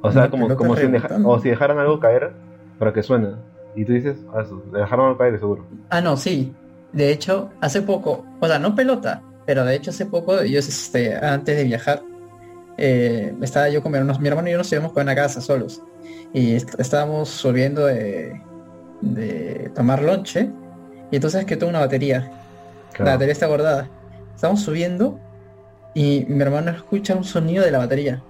O 0.02 0.12
sea, 0.12 0.30
como, 0.30 0.56
como 0.56 0.76
si, 0.76 0.86
o 1.24 1.40
si 1.40 1.50
dejaran 1.50 1.78
algo 1.80 2.00
caer 2.00 2.32
para 2.80 2.92
que 2.94 3.04
suene. 3.04 3.30
Y 3.76 3.86
tú 3.86 3.94
dices, 3.94 4.18
ah, 4.34 4.42
eso, 4.42 4.62
dejaron 4.74 5.08
algo 5.08 5.18
caer 5.18 5.40
seguro. 5.40 5.66
Ah, 5.90 6.02
no, 6.02 6.18
sí. 6.18 6.54
De 6.92 7.12
hecho, 7.12 7.50
hace 7.62 7.82
poco, 7.82 8.26
o 8.40 8.48
sea, 8.48 8.60
no 8.60 8.76
pelota, 8.76 9.22
pero 9.46 9.64
de 9.64 9.76
hecho 9.76 9.92
hace 9.92 10.06
poco, 10.06 10.44
yo 10.44 10.60
este, 10.60 11.16
antes 11.16 11.56
de 11.56 11.64
viajar, 11.64 12.02
eh, 12.78 13.34
estaba 13.42 13.70
yo 13.70 13.82
con 13.82 13.92
mi 13.92 13.98
hermano, 14.00 14.20
mi 14.20 14.28
hermano 14.28 14.48
y 14.50 14.52
yo 14.52 14.58
nos 14.58 14.72
íbamos 14.72 14.92
con 14.92 15.04
una 15.04 15.16
casa 15.16 15.40
solos. 15.40 15.82
Y 16.34 16.54
estábamos 16.54 17.30
subiendo 17.30 17.86
de, 17.86 18.42
de 19.02 19.72
tomar 19.76 20.02
lonche. 20.02 20.50
Y 21.12 21.16
entonces 21.16 21.46
que 21.46 21.58
tengo 21.58 21.70
una 21.70 21.80
batería. 21.80 22.32
La 22.98 23.12
batería 23.12 23.34
está 23.34 23.48
guardada. 23.48 23.90
Estamos 24.36 24.62
subiendo 24.62 25.20
y 25.94 26.26
mi 26.28 26.42
hermano 26.42 26.72
escucha 26.72 27.16
un 27.16 27.24
sonido 27.24 27.64
de 27.64 27.72
la 27.72 27.80
batería. 27.80 28.24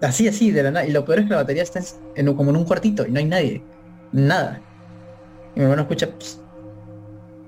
Así, 0.00 0.28
así, 0.28 0.50
de 0.50 0.62
la 0.62 0.70
nada. 0.70 0.86
Y 0.86 0.92
lo 0.92 1.04
peor 1.04 1.20
es 1.20 1.24
que 1.26 1.30
la 1.30 1.36
batería 1.36 1.62
está 1.62 1.80
en, 2.14 2.34
como 2.34 2.50
en 2.50 2.56
un 2.56 2.64
cuartito 2.64 3.06
y 3.06 3.10
no 3.10 3.18
hay 3.18 3.26
nadie. 3.26 3.62
Nada. 4.12 4.60
Y 5.54 5.58
mi 5.58 5.64
hermano 5.64 5.82
escucha 5.82 6.08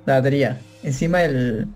la 0.05 0.15
batería. 0.15 0.61
Encima 0.83 1.23
el, 1.23 1.69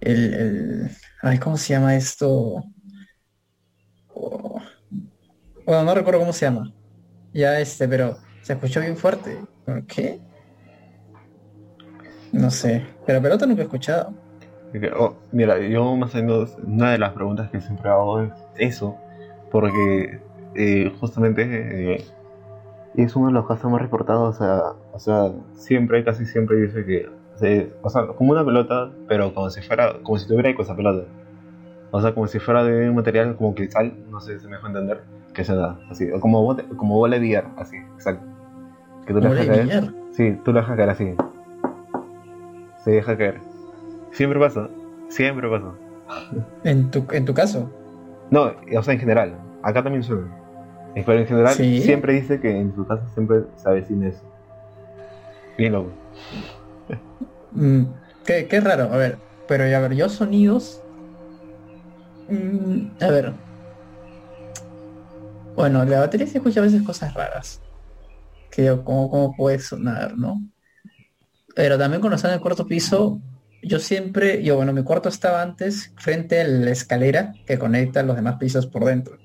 el, 0.00 0.34
el 0.34 0.90
ay, 1.22 1.38
¿cómo 1.38 1.56
se 1.56 1.72
llama 1.72 1.96
esto? 1.96 2.64
Oh, 4.14 4.60
bueno, 5.64 5.84
no 5.84 5.94
recuerdo 5.94 6.20
cómo 6.20 6.32
se 6.32 6.46
llama. 6.46 6.72
Ya 7.32 7.60
este, 7.60 7.88
pero 7.88 8.18
se 8.42 8.54
escuchó 8.54 8.80
bien 8.80 8.96
fuerte. 8.96 9.38
¿Por 9.64 9.86
qué? 9.86 10.20
No 12.32 12.50
sé. 12.50 12.84
Pero 13.06 13.22
pelota 13.22 13.46
nunca 13.46 13.62
he 13.62 13.64
escuchado. 13.64 14.12
Oh, 14.98 15.16
mira, 15.32 15.58
yo 15.60 15.96
más 15.96 16.14
o 16.14 16.18
menos 16.18 16.56
una 16.62 16.92
de 16.92 16.98
las 16.98 17.12
preguntas 17.12 17.50
que 17.50 17.60
siempre 17.60 17.88
hago 17.88 18.22
es 18.22 18.32
eso. 18.56 18.98
Porque 19.50 20.20
eh, 20.54 20.92
justamente 21.00 21.42
eh, 21.94 22.04
es 22.96 23.16
uno 23.16 23.28
de 23.28 23.32
los 23.32 23.46
casos 23.46 23.70
más 23.70 23.82
reportados. 23.82 24.36
O 24.36 24.38
sea, 24.38 24.62
o 24.92 24.98
sea, 24.98 25.32
siempre, 25.54 26.04
casi 26.04 26.26
siempre 26.26 26.56
dice 26.56 26.84
que 26.84 27.18
o 27.82 27.90
sea, 27.90 28.06
como 28.06 28.32
una 28.32 28.44
pelota, 28.44 28.90
pero 29.06 29.32
como 29.32 29.50
si 29.50 29.60
fuera, 29.62 29.94
como 30.02 30.18
si 30.18 30.26
tuviera 30.26 30.50
esa 30.50 30.74
pelota. 30.74 31.04
O 31.90 32.00
sea, 32.00 32.12
como 32.12 32.26
si 32.26 32.38
fuera 32.38 32.64
de 32.64 32.88
un 32.88 32.96
material 32.96 33.36
como 33.36 33.54
cristal, 33.54 33.94
no 34.10 34.20
sé 34.20 34.38
si 34.38 34.46
me 34.46 34.56
dejo 34.56 34.66
entender, 34.66 35.02
que 35.32 35.44
se 35.44 35.54
da, 35.54 35.78
así, 35.90 36.10
o 36.10 36.20
como, 36.20 36.56
como 36.76 36.96
bola 36.96 37.16
de 37.16 37.22
billar, 37.22 37.46
así, 37.56 37.76
exacto. 37.94 38.24
Que 39.06 39.14
tú 39.14 39.20
la 39.20 39.30
dejas 39.30 39.46
caer. 39.46 39.94
Sí, 40.12 40.38
tú 40.44 40.52
la 40.52 40.60
dejas 40.60 40.76
caer 40.76 40.90
así. 40.90 41.14
Se 42.84 42.90
deja 42.90 43.16
caer. 43.16 43.40
Siempre 44.10 44.38
pasa, 44.38 44.68
siempre 45.08 45.48
pasa. 45.48 45.72
¿En 46.64 46.90
tu, 46.90 47.06
en 47.12 47.24
tu 47.24 47.32
caso? 47.32 47.70
No, 48.30 48.52
o 48.76 48.82
sea, 48.82 48.94
en 48.94 49.00
general, 49.00 49.38
acá 49.62 49.82
también 49.82 50.02
suena. 50.02 50.34
Pero 50.94 51.20
en 51.20 51.26
general 51.26 51.54
siempre 51.54 52.14
dice 52.14 52.40
que 52.40 52.50
en 52.50 52.74
su 52.74 52.86
casa 52.86 53.06
siempre 53.14 53.42
se 53.56 53.68
avecina 53.68 54.08
eso. 54.08 54.22
Bien 55.56 55.72
loco. 55.72 55.90
Mm, 57.52 57.84
qué, 58.24 58.60
raro, 58.60 58.84
a 58.92 58.96
ver. 58.96 59.18
Pero 59.46 59.64
a 59.64 59.80
ver, 59.80 59.94
yo 59.94 60.08
sonidos. 60.08 60.82
Mm, 62.28 63.02
a 63.02 63.08
ver. 63.08 63.32
Bueno, 65.54 65.84
la 65.84 66.00
batería 66.00 66.26
se 66.26 66.38
escucha 66.38 66.60
a 66.60 66.64
veces 66.64 66.82
cosas 66.82 67.14
raras. 67.14 67.60
Que 68.50 68.64
yo, 68.64 68.84
¿cómo, 68.84 69.10
cómo 69.10 69.34
puede 69.36 69.58
sonar, 69.58 70.16
no? 70.16 70.40
Pero 71.54 71.78
también 71.78 72.00
cuando 72.00 72.16
está 72.16 72.28
en 72.28 72.34
el 72.34 72.40
cuarto 72.40 72.66
piso, 72.66 73.20
yo 73.62 73.78
siempre, 73.78 74.42
yo 74.42 74.56
bueno, 74.56 74.72
mi 74.72 74.82
cuarto 74.82 75.08
estaba 75.08 75.42
antes 75.42 75.92
frente 75.96 76.40
a 76.40 76.44
la 76.44 76.70
escalera 76.70 77.34
que 77.46 77.58
conecta 77.58 78.02
los 78.02 78.16
demás 78.16 78.36
pisos 78.36 78.66
por 78.66 78.84
dentro. 78.84 79.18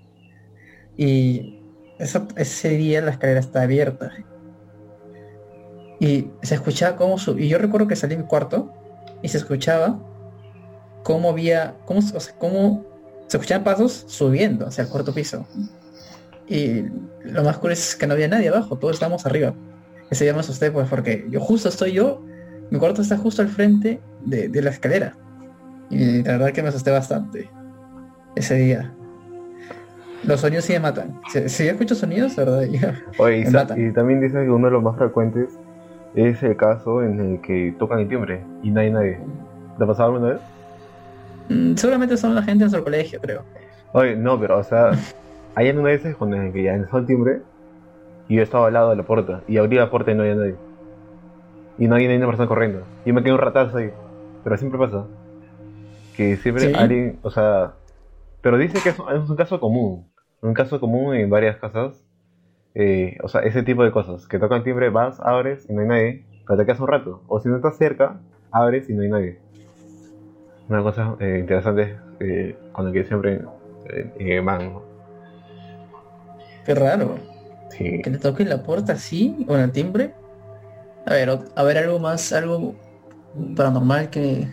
Y 0.97 1.59
ese 1.99 2.69
día 2.69 3.01
la 3.01 3.11
escalera 3.11 3.39
está 3.39 3.61
abierta. 3.61 4.11
Y 5.99 6.27
se 6.41 6.55
escuchaba 6.55 6.97
cómo 6.97 7.17
subía. 7.17 7.45
Y 7.45 7.49
yo 7.49 7.57
recuerdo 7.57 7.87
que 7.87 7.95
salí 7.95 8.15
en 8.15 8.21
mi 8.21 8.27
cuarto 8.27 8.73
y 9.21 9.29
se 9.29 9.37
escuchaba 9.37 9.99
cómo 11.03 11.29
había, 11.29 11.75
cómo, 11.85 11.99
o 11.99 12.19
sea, 12.19 12.35
cómo 12.37 12.85
se 13.27 13.37
escuchaban 13.37 13.63
pasos 13.63 14.05
subiendo 14.07 14.67
hacia 14.67 14.83
el 14.83 14.89
cuarto 14.89 15.13
piso. 15.13 15.45
Y 16.47 16.83
lo 17.23 17.43
más 17.43 17.57
curioso 17.57 17.81
es 17.81 17.95
que 17.95 18.07
no 18.07 18.13
había 18.13 18.27
nadie 18.27 18.49
abajo, 18.49 18.77
todos 18.77 18.95
estábamos 18.95 19.25
arriba. 19.25 19.53
Ese 20.09 20.25
día 20.25 20.33
me 20.33 20.41
asusté 20.41 20.71
pues 20.71 20.87
porque 20.89 21.25
yo 21.29 21.39
justo 21.39 21.69
estoy 21.69 21.93
yo, 21.93 22.23
mi 22.73 22.79
cuarto 22.79 23.03
está 23.03 23.19
justo 23.19 23.43
al 23.43 23.49
frente 23.49 23.99
de, 24.25 24.61
la 24.63 24.71
escalera. 24.71 25.13
Y 25.91 26.23
la 26.23 26.31
verdad 26.31 26.51
que 26.53 26.63
me 26.63 26.69
asusté 26.69 26.89
bastante 26.89 27.47
ese 28.35 28.55
día. 28.55 28.91
Los 30.23 30.41
sonidos 30.41 30.65
sí 30.65 30.73
me 30.73 30.79
matan. 30.79 31.21
Si, 31.27 31.65
yo 31.65 31.71
escucho 31.71 31.93
sonidos, 31.93 32.35
¿verdad? 32.35 32.63
Oye, 33.19 33.45
y, 33.47 33.91
también 33.93 34.21
dicen 34.21 34.45
que 34.45 34.49
uno 34.49 34.65
de 34.65 34.73
los 34.73 34.81
más 34.81 34.97
frecuentes 34.97 35.49
es 36.15 36.41
el 36.41 36.57
caso 36.57 37.03
en 37.03 37.19
el 37.19 37.41
que 37.41 37.75
tocan 37.77 37.99
el 37.99 38.07
timbre 38.07 38.43
y 38.63 38.71
no 38.71 38.79
hay 38.79 38.89
nadie. 38.89 39.19
¿Te 39.77 39.83
ha 39.83 39.85
pasado 39.85 40.11
alguna 40.11 40.33
vez? 40.33 40.41
Mm, 41.49 41.75
seguramente 41.75 42.17
son 42.17 42.33
la 42.33 42.41
gente 42.41 42.63
de 42.63 42.71
nuestro 42.71 42.83
colegio, 42.83 43.19
creo. 43.21 43.43
Oye, 43.91 44.15
no, 44.15 44.39
pero 44.39 44.57
o 44.57 44.63
sea, 44.63 44.93
hay 45.53 45.69
algunas 45.69 45.91
veces 45.91 46.15
cuando 46.15 46.37
en 46.37 46.51
que 46.51 46.63
ya 46.63 46.73
empezó 46.73 46.97
el 46.97 47.05
timbre 47.05 47.41
y 48.29 48.37
yo 48.37 48.41
estaba 48.41 48.65
al 48.65 48.73
lado 48.73 48.89
de 48.89 48.95
la 48.95 49.03
puerta 49.03 49.41
y 49.47 49.57
abrí 49.57 49.77
la 49.77 49.91
puerta 49.91 50.09
y 50.09 50.15
no 50.15 50.23
había 50.23 50.33
nadie. 50.33 50.55
Y 51.77 51.87
no 51.87 51.95
había 51.95 52.15
una 52.15 52.27
persona 52.27 52.47
corriendo. 52.47 52.83
Y 53.05 53.11
me 53.11 53.23
quedé 53.23 53.33
un 53.33 53.39
ratazo 53.39 53.77
ahí. 53.77 53.91
Pero 54.43 54.57
siempre 54.57 54.79
pasa. 54.79 55.05
Que 56.15 56.37
siempre 56.37 56.73
alguien, 56.75 57.19
o 57.23 57.31
sea, 57.31 57.73
pero 58.41 58.57
dice 58.57 58.79
que 58.83 58.89
es 58.89 58.99
un 58.99 59.35
caso 59.35 59.59
común 59.59 60.13
un 60.43 60.53
caso 60.53 60.79
común 60.79 61.15
en 61.15 61.29
varias 61.29 61.57
casas, 61.57 62.03
eh, 62.75 63.17
o 63.23 63.29
sea, 63.29 63.41
ese 63.41 63.63
tipo 63.63 63.83
de 63.83 63.91
cosas, 63.91 64.27
que 64.27 64.39
tocan 64.39 64.63
timbre, 64.63 64.89
vas, 64.89 65.19
abres 65.21 65.65
y 65.69 65.73
no 65.73 65.81
hay 65.81 65.87
nadie, 65.87 66.25
pero 66.45 66.59
te 66.59 66.65
quedas 66.65 66.79
un 66.81 66.87
rato. 66.87 67.23
O 67.27 67.39
si 67.39 67.47
no 67.47 67.55
estás 67.55 67.77
cerca, 67.77 68.19
abres 68.51 68.89
y 68.89 68.93
no 68.93 69.03
hay 69.03 69.09
nadie. 69.09 69.39
Una 70.67 70.83
cosa 70.83 71.15
eh, 71.19 71.37
interesante 71.39 71.95
eh, 72.19 72.57
con 72.73 72.91
que 72.91 73.05
siempre 73.05 73.41
eh, 74.19 74.41
van. 74.43 74.79
Qué 76.65 76.75
raro. 76.75 77.15
Que 77.77 78.01
te 78.03 78.17
toquen 78.17 78.49
la 78.49 78.63
puerta 78.63 78.93
así, 78.93 79.45
o 79.47 79.55
el 79.55 79.71
timbre. 79.71 80.13
A 81.05 81.13
ver, 81.13 81.39
a 81.55 81.63
ver 81.63 81.77
algo 81.77 81.99
más, 81.99 82.31
algo 82.33 82.75
paranormal 83.55 84.09
que... 84.09 84.47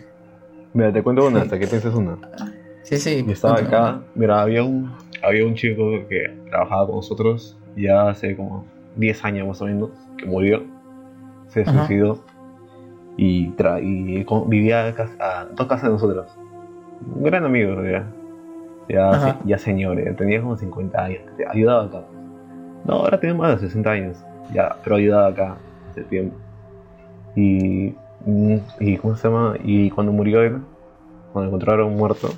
Mira, 0.73 0.91
te 0.91 1.03
cuento 1.03 1.27
una, 1.27 1.41
hasta 1.41 1.57
que 1.59 1.67
pienses 1.67 1.93
una. 1.93 2.17
Sí, 2.83 2.97
sí. 2.97 3.23
Y 3.25 3.31
estaba 3.31 3.59
acá, 3.59 4.01
mira, 4.15 4.41
había 4.41 4.63
un, 4.63 4.91
había 5.23 5.45
un 5.45 5.53
chico 5.53 5.91
que 6.09 6.35
trabajaba 6.49 6.87
con 6.87 6.95
nosotros 6.95 7.55
ya 7.75 8.09
hace 8.09 8.35
como 8.35 8.65
10 8.95 9.23
años 9.23 9.47
más 9.47 9.61
o 9.61 9.65
menos, 9.65 9.91
que 10.17 10.25
murió, 10.25 10.63
se 11.47 11.63
suicidó 11.63 12.19
y, 13.17 13.53
y 13.81 14.25
vivía 14.47 14.87
a 15.19 15.45
dos 15.55 15.67
casas 15.67 15.83
de 15.83 15.89
nosotros. 15.89 16.27
Un 17.15 17.23
gran 17.23 17.45
amigo, 17.45 17.83
ya, 17.83 18.05
ya, 18.89 19.39
ya 19.45 19.57
señor, 19.57 19.97
tenía 20.17 20.41
como 20.41 20.57
50 20.57 21.03
años, 21.03 21.21
ayudaba 21.49 21.85
acá. 21.85 22.03
No, 22.85 22.95
ahora 22.95 23.19
tiene 23.19 23.35
más 23.35 23.61
de 23.61 23.67
60 23.67 23.89
años, 23.89 24.17
ya, 24.53 24.75
pero 24.83 24.95
ayudaba 24.95 25.27
acá 25.27 25.57
hace 25.91 26.03
tiempo. 26.03 26.35
Y, 27.35 27.95
y, 28.79 28.97
¿cómo 28.97 29.15
se 29.15 29.27
llama? 29.27 29.55
Y 29.63 29.89
cuando 29.91 30.11
murió 30.11 30.41
él, 30.41 30.61
cuando 31.31 31.49
encontraron 31.49 31.95
muerto, 31.95 32.29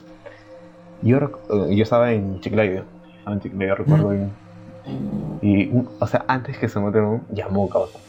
yo, 1.01 1.17
eh, 1.17 1.75
yo 1.75 1.83
estaba 1.83 2.12
en 2.12 2.39
Chiclayo, 2.39 2.83
en 3.25 3.39
Chiclayo 3.39 3.75
recuerdo 3.75 4.10
bien. 4.10 4.31
Y, 5.41 5.72
o 6.00 6.07
sea, 6.07 6.25
antes 6.27 6.57
que 6.57 6.69
se 6.69 6.79
mataron, 6.79 7.24
llamó 7.31 7.69
causa. 7.69 8.00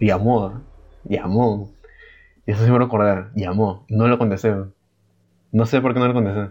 Llamó, 0.00 0.60
llamó. 1.04 1.70
Y 2.46 2.52
eso 2.52 2.64
sí 2.64 2.70
me 2.70 2.78
lo 2.78 2.84
acordar, 2.84 3.30
llamó. 3.34 3.84
No 3.88 4.08
lo 4.08 4.18
contesté. 4.18 4.54
No 5.52 5.66
sé 5.66 5.80
por 5.80 5.94
qué 5.94 6.00
no 6.00 6.08
lo 6.08 6.14
contesté. 6.14 6.50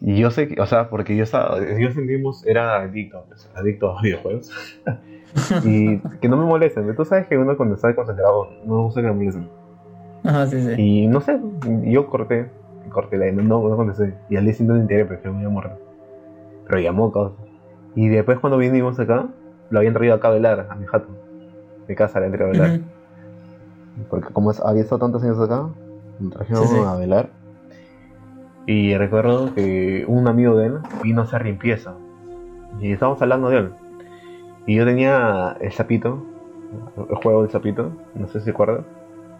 Y 0.00 0.18
yo 0.18 0.30
sé 0.30 0.48
que, 0.48 0.60
o 0.60 0.66
sea, 0.66 0.90
porque 0.90 1.14
yo 1.16 1.22
estaba, 1.22 1.58
yo 1.78 1.92
sentimos, 1.92 2.44
era 2.44 2.80
adicto, 2.80 3.24
adicto 3.54 3.96
a 3.96 4.02
videojuegos. 4.02 4.50
y 5.64 5.98
que 6.20 6.28
no 6.28 6.36
me 6.36 6.44
molesten. 6.44 6.94
Tú 6.94 7.04
sabes 7.04 7.26
que 7.26 7.38
uno 7.38 7.56
cuando 7.56 7.74
está 7.74 7.94
concentrado 7.94 8.48
no 8.64 8.84
gusta 8.84 9.00
que 9.00 9.08
me 9.08 9.14
molesten. 9.14 9.48
Ajá, 10.24 10.46
sí, 10.46 10.62
sí. 10.62 10.80
Y 10.80 11.06
no 11.08 11.20
sé, 11.20 11.40
yo 11.84 12.06
corté 12.06 12.48
corté 12.92 13.16
la 13.18 13.30
no, 13.32 13.42
no 13.42 13.76
contesté. 13.76 14.14
Y 14.28 14.36
al 14.36 14.44
día 14.44 14.52
siguiente 14.52 14.74
me 14.74 14.80
enteré, 14.80 15.04
pero 15.04 15.32
me 15.32 15.42
llamó 15.42 15.62
Pero 16.66 16.80
llamó, 16.80 17.12
cabrón. 17.12 17.34
Y 17.94 18.08
después 18.08 18.38
cuando 18.38 18.58
vinimos 18.58 18.98
acá, 19.00 19.26
lo 19.70 19.78
habían 19.78 19.94
traído 19.94 20.14
acá 20.14 20.28
a 20.28 20.32
velar, 20.32 20.68
a 20.70 20.74
mi 20.74 20.86
jato. 20.86 21.08
Mi 21.88 21.94
casa 21.94 22.20
le 22.20 22.26
entré 22.26 22.44
a 22.44 22.48
velar. 22.48 22.80
Porque 24.08 24.32
como 24.32 24.52
había 24.64 24.82
estado 24.82 25.00
tantos 25.00 25.22
años 25.22 25.40
acá, 25.40 25.68
me 26.20 26.30
trajeron 26.30 26.86
a 26.86 26.96
velar. 26.96 27.30
Y 28.66 28.96
recuerdo 28.96 29.52
que 29.54 30.04
un 30.06 30.28
amigo 30.28 30.56
de 30.56 30.66
él 30.66 30.78
vino 31.02 31.22
a 31.22 31.24
hacer 31.24 31.44
limpieza. 31.44 31.94
Y 32.80 32.92
estábamos 32.92 33.20
hablando 33.20 33.48
de 33.50 33.58
él. 33.58 33.72
Y 34.66 34.76
yo 34.76 34.84
tenía 34.84 35.56
el 35.60 35.72
sapito, 35.72 36.24
el 36.96 37.16
juego 37.16 37.42
del 37.42 37.50
sapito, 37.50 37.92
no 38.14 38.28
sé 38.28 38.40
si 38.40 38.46
recuerdas 38.46 38.84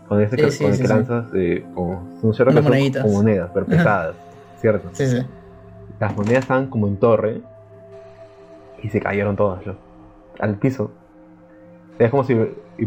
con 0.09 0.21
ese 0.21 0.37
con 0.37 0.71
el 0.73 0.79
que 0.79 0.89
lanzas 0.89 1.27
eh, 1.35 1.65
como, 1.75 2.03
monedas, 3.09 3.51
pero 3.55 3.67
pesadas, 3.67 4.17
¿cierto? 4.61 4.89
Sí, 4.93 5.07
sí. 5.07 5.25
Las 6.01 6.17
monedas 6.17 6.43
estaban 6.43 6.67
como 6.67 6.89
en 6.89 6.97
torre 6.97 7.41
y 8.83 8.89
se 8.89 9.01
cayeron 9.01 9.37
todas 9.37 9.61
al 10.41 10.57
piso. 10.57 10.91
Es 11.99 12.11
como 12.11 12.25
si, 12.25 12.37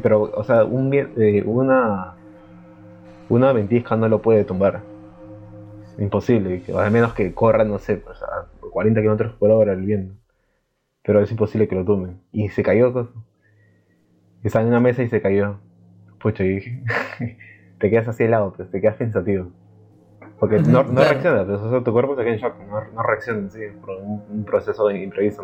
pero, 0.04 0.24
o 0.36 0.44
sea, 0.44 0.66
un, 0.66 0.94
eh, 0.94 1.44
una 1.46 2.16
una 3.30 3.54
ventisca 3.54 3.96
no 3.96 4.08
lo 4.08 4.22
puede 4.22 4.44
tumbar. 4.44 4.82
Imposible, 5.98 6.62
al 6.76 6.92
menos 6.92 7.14
que 7.14 7.34
corra, 7.34 7.64
no 7.64 7.80
sé, 7.80 8.04
o 8.06 8.14
sea, 8.14 8.28
40 8.72 9.00
kilómetros 9.00 9.34
por 9.34 9.50
hora 9.52 9.74
el 9.74 9.82
viento. 9.82 10.14
Pero 11.06 11.22
es 11.22 11.30
imposible 11.32 11.68
que 11.68 11.76
lo 11.76 11.86
tumben. 11.86 12.20
Y 12.32 12.50
se 12.50 12.64
cayó. 12.64 13.10
Estaba 14.44 14.64
en 14.64 14.70
una 14.70 14.80
mesa 14.80 15.04
y 15.04 15.10
se 15.10 15.22
cayó. 15.22 15.60
Pucha, 16.20 16.44
y 16.44 16.60
te 17.80 17.90
quedas 17.90 18.08
así 18.08 18.24
helado, 18.24 18.54
pues, 18.54 18.70
te 18.72 18.82
quedas 18.82 18.96
pensativo. 18.96 19.48
Porque 20.40 20.60
no, 20.60 20.84
no 20.84 21.02
reacciona, 21.02 21.46
pues, 21.46 21.84
tu 21.84 21.92
cuerpo 21.94 22.16
se 22.16 22.24
queda 22.24 22.34
en 22.34 22.40
shock, 22.40 22.56
no, 22.68 22.84
no 22.94 23.04
reacciona 23.04 23.50
sí, 23.50 23.60
por 23.80 23.96
un, 24.02 24.44
proceso 24.44 24.88
de 24.88 25.02
imprevisto. 25.02 25.44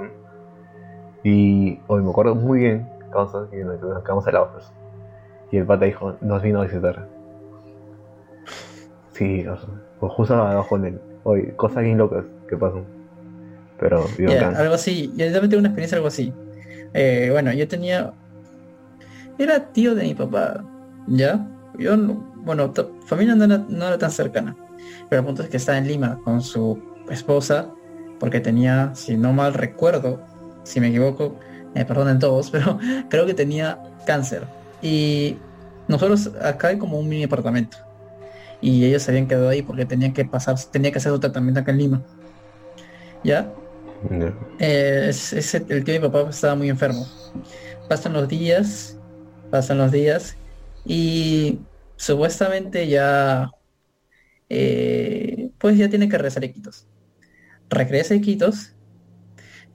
Y 1.23 1.79
hoy 1.87 2.01
me 2.01 2.09
acuerdo 2.09 2.35
muy 2.35 2.59
bien, 2.59 2.89
que 3.51 3.63
nos, 3.63 4.03
quedamos 4.03 4.27
helados. 4.27 4.49
Pues. 4.51 4.73
Y 5.51 5.57
el 5.57 5.65
pata 5.65 5.85
dijo, 5.85 6.15
nos 6.21 6.41
vino 6.41 6.61
a 6.61 6.63
visitar. 6.63 7.07
Sí, 9.11 9.47
o 9.47 9.57
sea, 9.57 9.69
pues 9.99 10.11
justo 10.13 10.33
abajo 10.33 10.77
de 10.79 10.89
él. 10.89 11.01
Hoy, 11.23 11.51
cosas 11.55 11.83
bien 11.83 11.97
locas 11.97 12.25
que 12.49 12.57
pasan. 12.57 13.00
Pero, 13.81 14.07
algo 14.55 14.75
así, 14.75 15.11
yo 15.17 15.25
también 15.31 15.49
tengo 15.49 15.59
una 15.59 15.69
experiencia 15.69 15.95
algo 15.97 16.07
así. 16.07 16.31
Eh, 16.93 17.29
bueno, 17.31 17.51
yo 17.51 17.67
tenía. 17.67 18.13
Era 19.39 19.73
tío 19.73 19.95
de 19.95 20.03
mi 20.03 20.13
papá. 20.13 20.63
¿ya? 21.07 21.47
Yo, 21.79 21.97
bueno, 21.97 22.71
familia 23.07 23.33
no 23.33 23.45
era, 23.45 23.97
tan 23.97 24.11
cercana, 24.11 24.55
pero 25.09 25.21
el 25.21 25.25
punto 25.25 25.41
es 25.41 25.49
que 25.49 25.57
estaba 25.57 25.79
en 25.79 25.87
Lima 25.87 26.19
con 26.23 26.41
su 26.41 26.79
esposa, 27.09 27.69
porque 28.19 28.39
tenía, 28.39 28.93
si 28.93 29.17
no 29.17 29.33
mal 29.33 29.55
recuerdo, 29.55 30.21
si 30.63 30.79
me 30.79 30.89
equivoco, 30.89 31.39
me 31.73 31.83
perdonen 31.83 32.19
todos, 32.19 32.49
pero 32.51 32.77
creo 33.09 33.25
que 33.25 33.33
tenía 33.33 33.79
cáncer. 34.05 34.43
Y 34.79 35.37
nosotros 35.87 36.31
acá 36.39 36.67
hay 36.67 36.77
como 36.77 36.99
un 36.99 37.09
mini 37.09 37.23
apartamento. 37.23 37.77
Y 38.61 38.85
ellos 38.85 39.01
se 39.01 39.09
habían 39.09 39.27
quedado 39.27 39.49
ahí 39.49 39.63
porque 39.63 39.87
tenían 39.87 40.13
que 40.13 40.23
pasar, 40.23 40.55
tenía 40.71 40.91
que 40.91 40.99
hacer 40.99 41.11
su 41.11 41.19
tratamiento 41.19 41.61
acá 41.61 41.71
en 41.71 41.77
Lima. 41.79 42.01
¿Ya? 43.23 43.51
Eh, 44.59 45.07
es, 45.09 45.53
el 45.53 45.83
tío 45.83 45.93
de 45.93 45.99
mi 45.99 46.09
papá 46.09 46.29
estaba 46.29 46.55
muy 46.55 46.69
enfermo. 46.69 47.05
Pasan 47.87 48.13
los 48.13 48.27
días, 48.27 48.97
pasan 49.49 49.77
los 49.77 49.91
días 49.91 50.37
y 50.85 51.59
supuestamente 51.97 52.87
ya, 52.87 53.51
eh, 54.49 55.51
pues 55.57 55.77
ya 55.77 55.89
tiene 55.89 56.09
que 56.09 56.17
regresar 56.17 56.43
a 56.43 56.47
Iquitos. 56.47 56.87
Regresa 57.69 58.15
a 58.15 58.17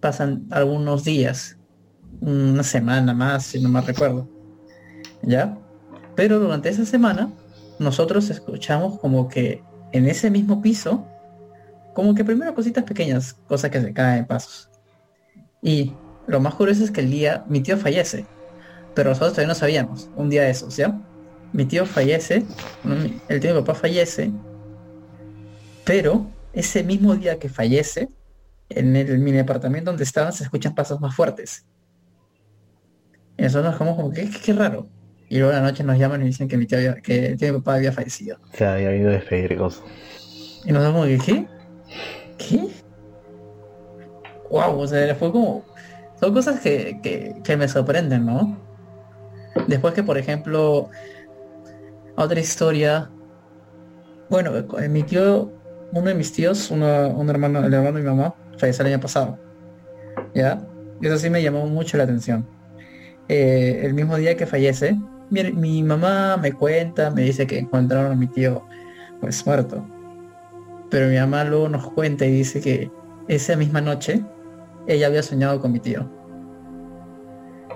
pasan 0.01 0.47
algunos 0.51 1.05
días, 1.05 1.57
una 2.21 2.63
semana 2.63 3.15
más, 3.15 3.45
si 3.45 3.61
no 3.61 3.69
me 3.69 3.81
recuerdo. 3.81 4.29
¿Ya? 5.23 5.59
Pero 6.15 6.39
durante 6.39 6.69
esa 6.69 6.85
semana, 6.85 7.31
nosotros 7.79 8.31
escuchamos 8.31 8.99
como 8.99 9.29
que 9.29 9.63
en 9.93 10.07
ese 10.07 10.31
mismo 10.31 10.63
piso, 10.63 11.07
como 11.97 12.15
que 12.15 12.27
primero 12.27 12.55
cositas 12.55 12.85
pequeñas, 12.85 13.33
cosas 13.49 13.71
que 13.71 13.81
se 13.81 13.95
caen, 13.95 14.27
pasos. 14.27 14.69
Y 15.63 15.95
lo 16.27 16.41
más 16.41 16.55
curioso 16.55 16.85
es 16.85 16.91
que 16.91 17.01
el 17.01 17.11
día 17.11 17.43
mi 17.49 17.61
tío 17.63 17.79
fallece, 17.79 18.27
pero 18.95 19.09
nosotros 19.09 19.33
todavía 19.33 19.49
no 19.49 19.55
sabíamos, 19.55 20.11
un 20.15 20.29
día 20.29 20.43
de 20.43 20.51
esos, 20.51 20.77
¿ya? 20.77 21.01
Mi 21.55 21.65
tío 21.65 21.87
fallece, 21.87 22.45
el 23.29 23.41
tío 23.41 23.55
de 23.55 23.55
mi 23.55 23.61
papá 23.67 23.75
fallece, 23.75 24.31
pero 25.87 26.27
ese 26.53 26.85
mismo 26.85 27.17
día 27.17 27.39
que 27.39 27.49
fallece, 27.49 28.11
en 28.69 28.95
el 28.95 29.19
mini 29.19 29.39
apartamento 29.39 29.91
donde 29.91 30.05
estaban 30.05 30.35
se 30.35 30.45
escuchan 30.45 30.75
pasos 30.75 31.01
más 31.01 31.17
fuertes. 31.17 31.65
Y 33.39 33.43
nosotros 33.43 33.75
como, 33.77 33.97
como 33.97 34.13
que 34.13 34.29
qué, 34.29 34.53
raro. 34.53 34.87
Y 35.31 35.39
luego 35.39 35.55
la 35.55 35.63
noche 35.63 35.83
nos 35.83 35.99
llaman 35.99 36.21
y 36.21 36.27
dicen 36.27 36.47
que 36.47 36.59
mi 36.59 36.67
tío 36.67 36.79
que 37.03 37.29
el 37.29 37.39
tío 37.39 37.47
de 37.47 37.53
mi 37.53 37.59
papá 37.61 37.77
había 37.77 37.93
fallecido. 37.93 38.39
Se 38.53 38.67
había 38.67 38.95
ido 38.95 39.09
a 39.09 39.13
despedir 39.13 39.57
cosas. 39.57 39.83
Y 40.67 40.73
nosotros 40.73 40.93
como 40.93 41.05
que, 41.07 41.19
¿qué? 41.19 41.56
¿Qué? 42.39 42.69
Wow, 44.51 44.79
o 44.79 44.87
sea, 44.87 45.15
fue 45.15 45.33
como. 45.33 45.65
Son 46.21 46.33
cosas 46.33 46.61
que, 46.61 46.99
que, 47.03 47.37
que 47.45 47.57
me 47.57 47.69
sorprenden, 47.69 48.25
¿no? 48.25 48.57
Después 49.67 49.95
que, 49.95 50.03
por 50.03 50.19
ejemplo, 50.19 50.91
otra 52.17 52.41
historia. 52.41 53.11
Bueno, 54.29 54.53
mi 54.89 55.03
tío, 55.03 55.53
uno 55.93 56.09
de 56.09 56.15
mis 56.15 56.33
tíos, 56.33 56.71
uno, 56.71 57.09
un 57.11 57.29
hermano, 57.31 57.65
el 57.65 57.73
hermano 57.73 57.99
de 57.99 58.03
mi 58.03 58.09
mamá, 58.09 58.35
falleció 58.59 58.85
el 58.85 58.93
año 58.93 59.01
pasado. 59.01 59.39
¿Ya? 60.35 60.67
Eso 61.01 61.19
sí 61.19 61.31
me 61.31 61.43
llamó 61.43 61.67
mucho 61.67 61.97
la 61.97 62.05
atención. 62.05 62.47
Eh, 63.29 63.81
el 63.85 63.95
mismo 63.95 64.17
día 64.17 64.37
que 64.37 64.47
fallece, 64.47 64.97
mi, 65.31 65.53
mi, 65.53 65.83
mamá 65.83 66.37
me 66.37 66.53
cuenta, 66.53 67.11
me 67.11 67.23
dice 67.23 67.47
que 67.47 67.59
encontraron 67.59 68.13
a 68.13 68.15
mi 68.15 68.27
tío 68.27 68.67
pues 69.21 69.45
muerto. 69.47 69.85
Pero 70.91 71.09
mi 71.09 71.17
mamá 71.17 71.45
luego 71.45 71.69
nos 71.69 71.91
cuenta 71.93 72.25
y 72.27 72.33
dice 72.33 72.61
que 72.61 72.91
esa 73.29 73.57
misma 73.57 73.81
noche 73.81 74.23
ella 74.87 75.09
había 75.09 75.23
soñado 75.23 75.61
con 75.61 75.73
mi 75.73 75.81
tío. 75.81 76.09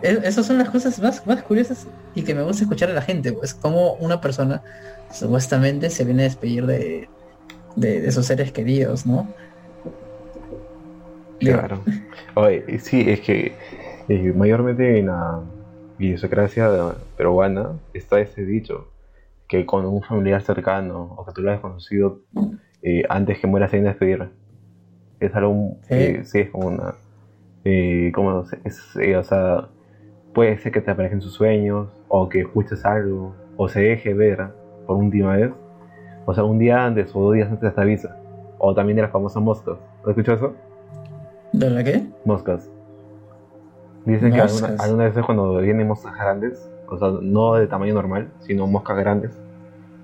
esas 0.03 0.47
son 0.47 0.59
las 0.59 0.71
cosas 0.71 0.99
más, 1.01 1.27
más 1.27 1.43
curiosas 1.43 1.87
y 2.15 2.23
que 2.23 2.35
me 2.35 2.43
gusta 2.43 2.65
escuchar 2.65 2.91
a 2.91 2.95
la 2.95 3.03
gente, 3.03 3.33
pues 3.33 3.55
como 3.55 3.95
una 3.95 4.21
persona 4.21 4.63
supuestamente 5.13 5.91
se 5.91 6.05
viene 6.05 6.23
a 6.23 6.25
despedir 6.25 6.67
de, 6.67 7.09
de, 7.77 8.13
sus 8.13 8.27
seres 8.27 8.53
queridos, 8.53 9.07
¿no? 9.07 9.29
Claro. 11.41 11.83
Oye, 12.35 12.79
sí, 12.79 13.11
es 13.11 13.21
que 13.21 13.55
eh, 14.09 14.33
mayormente 14.37 14.99
en 14.99 15.07
la 15.07 15.41
idiosincrasia 15.99 16.95
peruana 17.17 17.73
está 17.93 18.21
ese 18.21 18.45
dicho, 18.45 18.89
que 19.49 19.67
con 19.67 19.85
un 19.85 20.03
familiar 20.03 20.43
cercano 20.43 21.15
o 21.17 21.25
que 21.25 21.33
tú 21.33 21.43
lo 21.43 21.51
hayas 21.51 21.61
conocido 21.61 22.21
eh, 22.83 23.03
antes 23.09 23.39
que 23.39 23.47
muera 23.47 23.69
sin 23.69 23.85
despedir, 23.85 24.31
es 25.21 25.35
algo 25.35 25.77
que 25.89 26.25
sí 26.25 26.41
es 26.41 26.51
como 26.51 26.69
una... 26.69 26.95
Eh, 27.65 28.11
como 28.15 28.43
es, 28.65 28.97
o 28.97 29.23
sea, 29.23 29.69
puede 30.33 30.57
ser 30.59 30.73
que 30.73 30.81
te 30.81 30.91
aparezcan 30.91 31.21
sus 31.21 31.35
sueños 31.35 31.89
o 32.09 32.29
que 32.29 32.41
escuches 32.41 32.85
algo 32.87 33.35
o 33.57 33.69
se 33.69 33.81
deje 33.81 34.15
ver 34.15 34.49
por 34.87 34.97
última 34.97 35.37
vez. 35.37 35.53
O 36.25 36.35
sea, 36.35 36.45
un 36.45 36.59
día 36.59 36.85
antes 36.85 37.15
o 37.15 37.21
dos 37.21 37.35
días 37.35 37.51
antes 37.51 37.75
te 37.75 37.81
avisa. 37.81 38.17
O 38.59 38.75
también 38.75 38.97
de 38.97 39.03
las 39.03 39.11
famosas 39.11 39.43
moscas. 39.43 39.77
¿Has 40.03 40.09
escuchado 40.09 40.37
eso? 40.37 40.55
¿De 41.53 41.71
la 41.71 41.85
qué? 41.85 42.03
Moscas. 42.25 42.71
Dicen 44.05 44.33
que 44.33 44.41
algunas 44.41 44.81
alguna 44.81 45.05
veces 45.05 45.25
cuando 45.25 45.59
vienen 45.59 45.87
moscas 45.87 46.15
grandes, 46.15 46.71
o 46.89 46.99
sea, 46.99 47.11
no 47.21 47.55
de 47.55 47.67
tamaño 47.67 47.95
normal, 47.95 48.29
sino 48.41 48.67
moscas 48.67 48.97
grandes, 48.97 49.39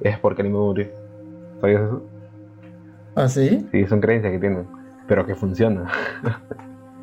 es 0.00 0.18
porque 0.18 0.42
el 0.42 0.48
mismo 0.48 0.66
murió. 0.66 0.88
¿Sabías 1.60 1.82
eso? 1.82 2.02
¿Ah, 3.16 3.28
sí? 3.28 3.66
Sí, 3.72 3.86
son 3.86 4.00
creencias 4.00 4.30
que 4.30 4.38
tienen, 4.38 4.66
pero 5.08 5.24
que 5.24 5.34
funciona. 5.34 5.90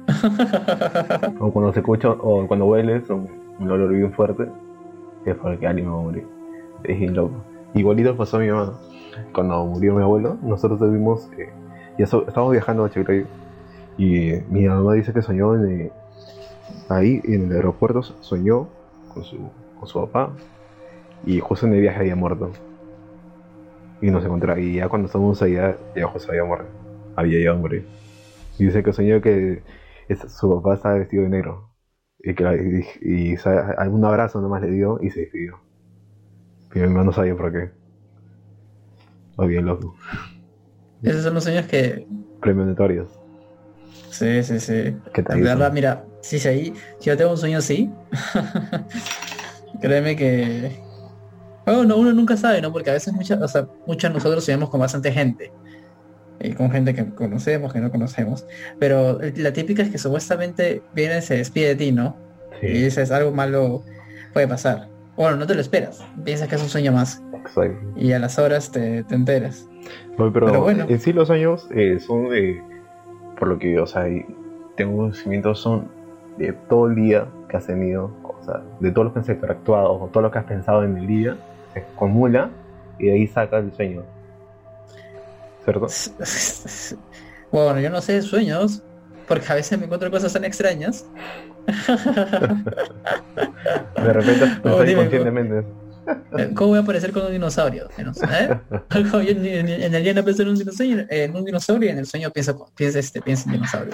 o 1.39 1.51
cuando 1.51 1.73
se 1.73 1.79
escucha, 1.79 2.11
o 2.11 2.45
cuando 2.47 2.67
hueles 2.67 3.09
un, 3.09 3.27
un 3.59 3.71
olor 3.71 3.91
bien 3.91 4.13
fuerte, 4.13 4.47
es 5.25 5.35
porque 5.35 5.65
alguien 5.65 5.89
va 5.89 5.97
a 5.97 6.01
morir. 6.01 6.27
Es 6.83 6.99
bien 6.99 7.15
loco. 7.15 7.33
Igualito 7.73 8.15
pasó 8.15 8.37
a 8.37 8.41
mi 8.41 8.51
mamá. 8.51 8.79
Cuando 9.33 9.65
murió 9.65 9.95
mi 9.95 10.03
abuelo, 10.03 10.37
nosotros 10.43 10.79
vivimos, 10.81 11.29
eh, 11.35 11.49
ya 11.97 12.05
estábamos 12.05 12.51
viajando 12.51 12.85
a 12.85 12.91
Chiclayo 12.91 13.25
y 13.97 14.33
mi 14.49 14.67
mamá 14.67 14.93
dice 14.93 15.13
que 15.13 15.23
soñó 15.23 15.55
en, 15.55 15.91
ahí 16.89 17.21
en 17.23 17.49
el 17.49 17.55
aeropuerto, 17.55 18.03
soñó 18.03 18.67
con 19.13 19.23
su, 19.23 19.37
con 19.79 19.87
su 19.87 19.99
papá 19.99 20.29
y 21.25 21.39
José 21.39 21.65
en 21.65 21.73
el 21.73 21.81
viaje 21.81 22.01
había 22.01 22.15
muerto. 22.15 22.51
Y 24.03 24.11
nos 24.11 24.25
encontraba, 24.25 24.59
y 24.59 24.75
ya 24.75 24.89
cuando 24.89 25.05
estábamos 25.05 25.41
allá, 25.41 25.77
ya 25.95 26.07
José 26.07 26.31
había 26.31 26.43
muerto, 26.43 26.67
había 27.15 27.37
llegado 27.37 27.57
a 27.57 27.61
morir. 27.61 27.87
Y 28.59 28.65
dice 28.65 28.83
que 28.83 28.91
soñó 28.91 29.21
que 29.21 29.63
su 30.27 30.49
papá 30.49 30.73
estaba 30.73 30.95
vestido 30.95 31.23
de 31.23 31.29
negro. 31.29 31.69
Y 32.19 32.35
que 32.35 32.85
y, 33.01 33.35
algún 33.77 34.03
abrazo 34.03 34.41
nomás 34.41 34.61
le 34.61 34.71
dio 34.71 34.99
y 35.01 35.09
se 35.09 35.21
despidió. 35.21 35.61
Y 36.75 36.79
mi 36.79 36.87
mamá 36.87 37.05
no 37.05 37.13
sabía 37.13 37.33
por 37.33 37.53
qué. 37.53 37.71
O 39.37 39.47
bien 39.47 39.65
loco. 39.65 39.95
Esos 41.01 41.23
son 41.23 41.35
los 41.35 41.45
sueños 41.45 41.65
que. 41.67 42.05
Premonitorios. 42.41 43.07
Sí, 44.09 44.43
sí, 44.43 44.59
sí. 44.59 44.97
¿Qué 45.13 45.23
tal? 45.23 45.39
verdad, 45.39 45.71
mira, 45.71 46.03
si, 46.19 46.45
ahí, 46.45 46.73
si 46.99 47.09
yo 47.09 47.15
tengo 47.15 47.31
un 47.31 47.37
sueño 47.37 47.59
así, 47.59 47.89
créeme 49.81 50.17
que. 50.17 50.92
Bueno, 51.65 51.97
uno 51.97 52.13
nunca 52.13 52.35
sabe, 52.37 52.61
¿no? 52.61 52.71
Porque 52.71 52.89
a 52.89 52.93
veces 52.93 53.13
muchas, 53.13 53.41
o 53.41 53.47
sea, 53.47 53.67
muchos 53.87 54.09
de 54.09 54.15
nosotros 54.15 54.43
soñamos 54.43 54.69
con 54.69 54.79
bastante 54.79 55.11
gente. 55.11 55.51
Y 56.39 56.53
con 56.53 56.71
gente 56.71 56.93
que 56.93 57.05
conocemos, 57.05 57.71
que 57.71 57.79
no 57.79 57.89
conocemos. 57.89 58.45
Pero 58.79 59.19
la 59.37 59.53
típica 59.53 59.83
es 59.83 59.89
que 59.89 59.97
supuestamente 59.97 60.81
viene 60.93 61.19
y 61.19 61.21
se 61.21 61.37
despide 61.37 61.67
de 61.69 61.75
ti, 61.75 61.91
¿no? 61.91 62.17
Y 62.61 62.83
dices, 62.83 63.11
algo 63.11 63.31
malo 63.31 63.83
puede 64.33 64.47
pasar. 64.47 64.87
Bueno, 65.15 65.37
no 65.37 65.47
te 65.47 65.55
lo 65.55 65.61
esperas. 65.61 66.03
Piensas 66.23 66.47
que 66.47 66.55
es 66.55 66.61
un 66.61 66.69
sueño 66.69 66.91
más. 66.91 67.21
Exacto. 67.33 67.77
Y 67.95 68.13
a 68.13 68.19
las 68.19 68.39
horas 68.39 68.71
te, 68.71 69.03
te 69.03 69.15
enteras. 69.15 69.67
pero, 70.17 70.61
bueno. 70.61 70.85
en 70.87 70.99
sí 70.99 71.13
los 71.13 71.27
sueños 71.27 71.67
eh, 71.71 71.99
son 71.99 72.29
de 72.29 72.61
por 73.37 73.47
lo 73.47 73.59
que, 73.59 73.79
o 73.79 73.85
sea, 73.85 74.05
tengo 74.75 74.97
conocimientos 74.97 75.59
son 75.59 75.89
de 76.37 76.53
todo 76.69 76.87
el 76.87 76.95
día 76.95 77.27
que 77.49 77.57
has 77.57 77.67
tenido, 77.67 78.11
o 78.23 78.43
sea, 78.43 78.61
de 78.79 78.91
todos 78.91 79.05
los 79.05 79.13
que 79.13 79.19
has 79.19 79.29
interactuado, 79.29 79.93
o 79.93 80.07
todo 80.07 80.23
lo 80.23 80.31
que 80.31 80.39
has 80.39 80.45
pensado 80.45 80.83
en 80.83 80.97
el 80.97 81.07
día, 81.07 81.37
se 81.73 81.79
acumula 81.79 82.49
y 82.99 83.07
de 83.07 83.13
ahí 83.13 83.27
saca 83.27 83.57
el 83.57 83.73
sueño. 83.73 84.03
¿Cierto? 85.63 85.87
Bueno, 87.53 87.79
yo 87.79 87.91
no 87.91 88.01
sé 88.01 88.13
de 88.13 88.23
sueños, 88.23 88.81
porque 89.27 89.45
a 89.51 89.53
veces 89.53 89.77
me 89.77 89.85
encuentro 89.85 90.09
cosas 90.09 90.33
tan 90.33 90.43
extrañas. 90.43 91.05
de 93.95 94.13
repente 94.13 94.45
oh, 94.63 94.83
inconscientemente. 94.83 95.63
¿Cómo 96.55 96.69
voy 96.69 96.79
a 96.79 96.81
aparecer 96.81 97.11
con 97.11 97.27
un 97.27 97.31
dinosaurio? 97.31 97.87
¿eh? 97.97 98.03
en 98.89 99.95
el 99.95 100.03
día 100.03 100.13
no 100.15 100.23
pienso 100.23 100.41
en 100.41 100.49
un 100.49 100.55
dinosaurio, 100.55 101.05
en 101.09 101.35
un 101.35 101.45
dinosaurio 101.45 101.89
y 101.89 101.91
en 101.91 101.99
el 101.99 102.07
sueño 102.07 102.31
pienso, 102.31 102.71
pienso, 102.75 102.97
este, 102.97 103.21
pienso 103.21 103.47
en 103.47 103.53
dinosaurio. 103.53 103.93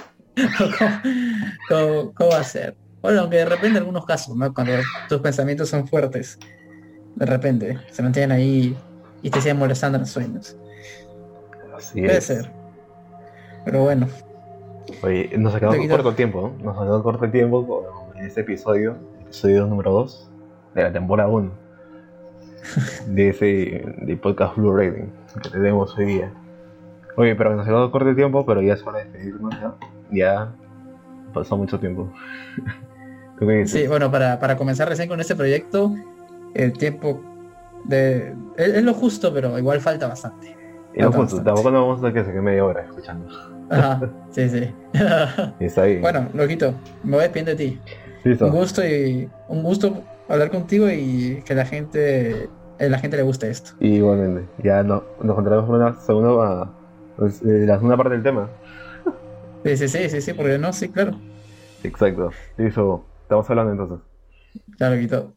¿Cómo, 1.68 2.30
va 2.30 2.38
a 2.38 2.44
ser? 2.44 2.74
Bueno, 3.02 3.20
aunque 3.20 3.36
de 3.36 3.44
repente 3.44 3.68
en 3.68 3.76
algunos 3.76 4.06
casos, 4.06 4.34
¿no? 4.36 4.52
Cuando 4.54 4.72
tus 5.08 5.20
pensamientos 5.20 5.68
son 5.68 5.86
fuertes, 5.86 6.38
de 7.16 7.26
repente 7.26 7.78
se 7.90 8.02
mantienen 8.02 8.32
ahí 8.32 8.76
y 9.22 9.30
te 9.30 9.40
siguen 9.40 9.58
molestando 9.58 9.96
en 9.96 10.02
los 10.02 10.10
sueños. 10.10 10.56
Así 11.76 12.00
Puede 12.00 12.20
ser. 12.20 12.50
Pero 13.64 13.82
bueno. 13.82 14.08
Oye, 15.02 15.30
nos 15.38 15.54
ha 15.54 15.60
quedado 15.60 15.76
corto 15.88 16.08
el 16.10 16.16
tiempo, 16.16 16.54
¿no? 16.58 16.64
Nos 16.64 16.76
ha 16.76 16.82
quedado 16.82 17.02
corto 17.02 17.24
el 17.24 17.30
tiempo 17.30 18.12
en 18.16 18.26
este 18.26 18.40
episodio, 18.40 18.96
episodio 19.20 19.66
número 19.66 19.92
2 19.92 20.30
de 20.74 20.82
la 20.82 20.92
temporada 20.92 21.28
1 21.28 21.50
de 23.06 23.28
ese 23.30 23.84
de 24.02 24.16
podcast 24.16 24.56
Blue 24.56 24.76
Rating 24.76 25.08
que 25.42 25.50
tenemos 25.50 25.96
hoy 25.96 26.06
día. 26.06 26.32
Oye, 27.16 27.34
pero 27.34 27.54
nos 27.54 27.66
ha 27.66 27.68
quedado 27.68 27.90
corto 27.90 28.08
el 28.08 28.16
tiempo, 28.16 28.44
pero 28.46 28.62
ya 28.62 28.74
es 28.74 28.86
hora 28.86 28.98
de 28.98 29.04
despedirnos 29.04 29.54
ya. 29.60 29.74
Ya 30.10 30.52
pasó 31.32 31.56
mucho 31.56 31.78
tiempo. 31.78 32.12
sí, 33.66 33.86
bueno, 33.86 34.10
para, 34.10 34.38
para 34.38 34.56
comenzar 34.56 34.88
recién 34.88 35.08
con 35.08 35.20
este 35.20 35.36
proyecto, 35.36 35.94
el 36.54 36.72
tiempo 36.72 37.22
de 37.84 38.34
es, 38.56 38.82
lo 38.82 38.94
justo, 38.94 39.32
pero 39.32 39.58
igual 39.58 39.80
falta 39.80 40.08
bastante. 40.08 40.56
Y 40.94 41.02
no 41.02 41.12
justo, 41.12 41.42
tampoco 41.42 41.70
nos 41.70 41.86
vamos 41.86 42.04
a 42.04 42.12
que 42.12 42.24
se 42.24 42.30
quede 42.30 42.42
media 42.42 42.64
hora 42.64 42.82
escuchando. 42.82 43.28
Ajá, 43.70 44.00
sí, 44.30 44.48
sí. 44.48 44.74
Está 45.60 45.82
ahí. 45.82 46.00
Bueno, 46.00 46.28
loquito, 46.34 46.74
me 47.04 47.12
voy 47.12 47.22
despedir 47.22 47.46
de 47.46 47.54
ti. 47.56 47.80
Un 48.40 48.50
gusto 48.50 48.86
y 48.86 49.28
un 49.48 49.62
gusto 49.62 50.02
hablar 50.28 50.50
contigo 50.50 50.90
y 50.90 51.42
que 51.44 51.54
la 51.54 51.64
gente 51.64 52.48
a 52.78 52.84
la 52.84 52.98
gente 52.98 53.16
le 53.16 53.22
guste 53.22 53.50
esto. 53.50 53.72
igualmente, 53.80 54.48
ya 54.62 54.82
no, 54.82 55.04
nos 55.22 55.32
encontraremos 55.32 55.68
en 55.68 55.74
una 55.74 56.00
segunda, 56.00 56.70
pues, 57.16 57.42
eh, 57.42 57.66
la 57.66 57.74
segunda 57.74 57.96
parte 57.96 58.14
del 58.14 58.22
tema. 58.22 58.48
Sí, 59.64 59.76
sí, 59.76 59.88
sí, 59.88 60.08
sí, 60.08 60.20
sí, 60.22 60.32
porque 60.32 60.56
no, 60.58 60.72
sí, 60.72 60.88
claro. 60.88 61.18
Exacto. 61.82 62.30
Eso, 62.56 63.04
estamos 63.22 63.48
hablando 63.50 63.72
entonces. 63.72 63.98
Claro, 64.78 64.98
quitado. 64.98 65.34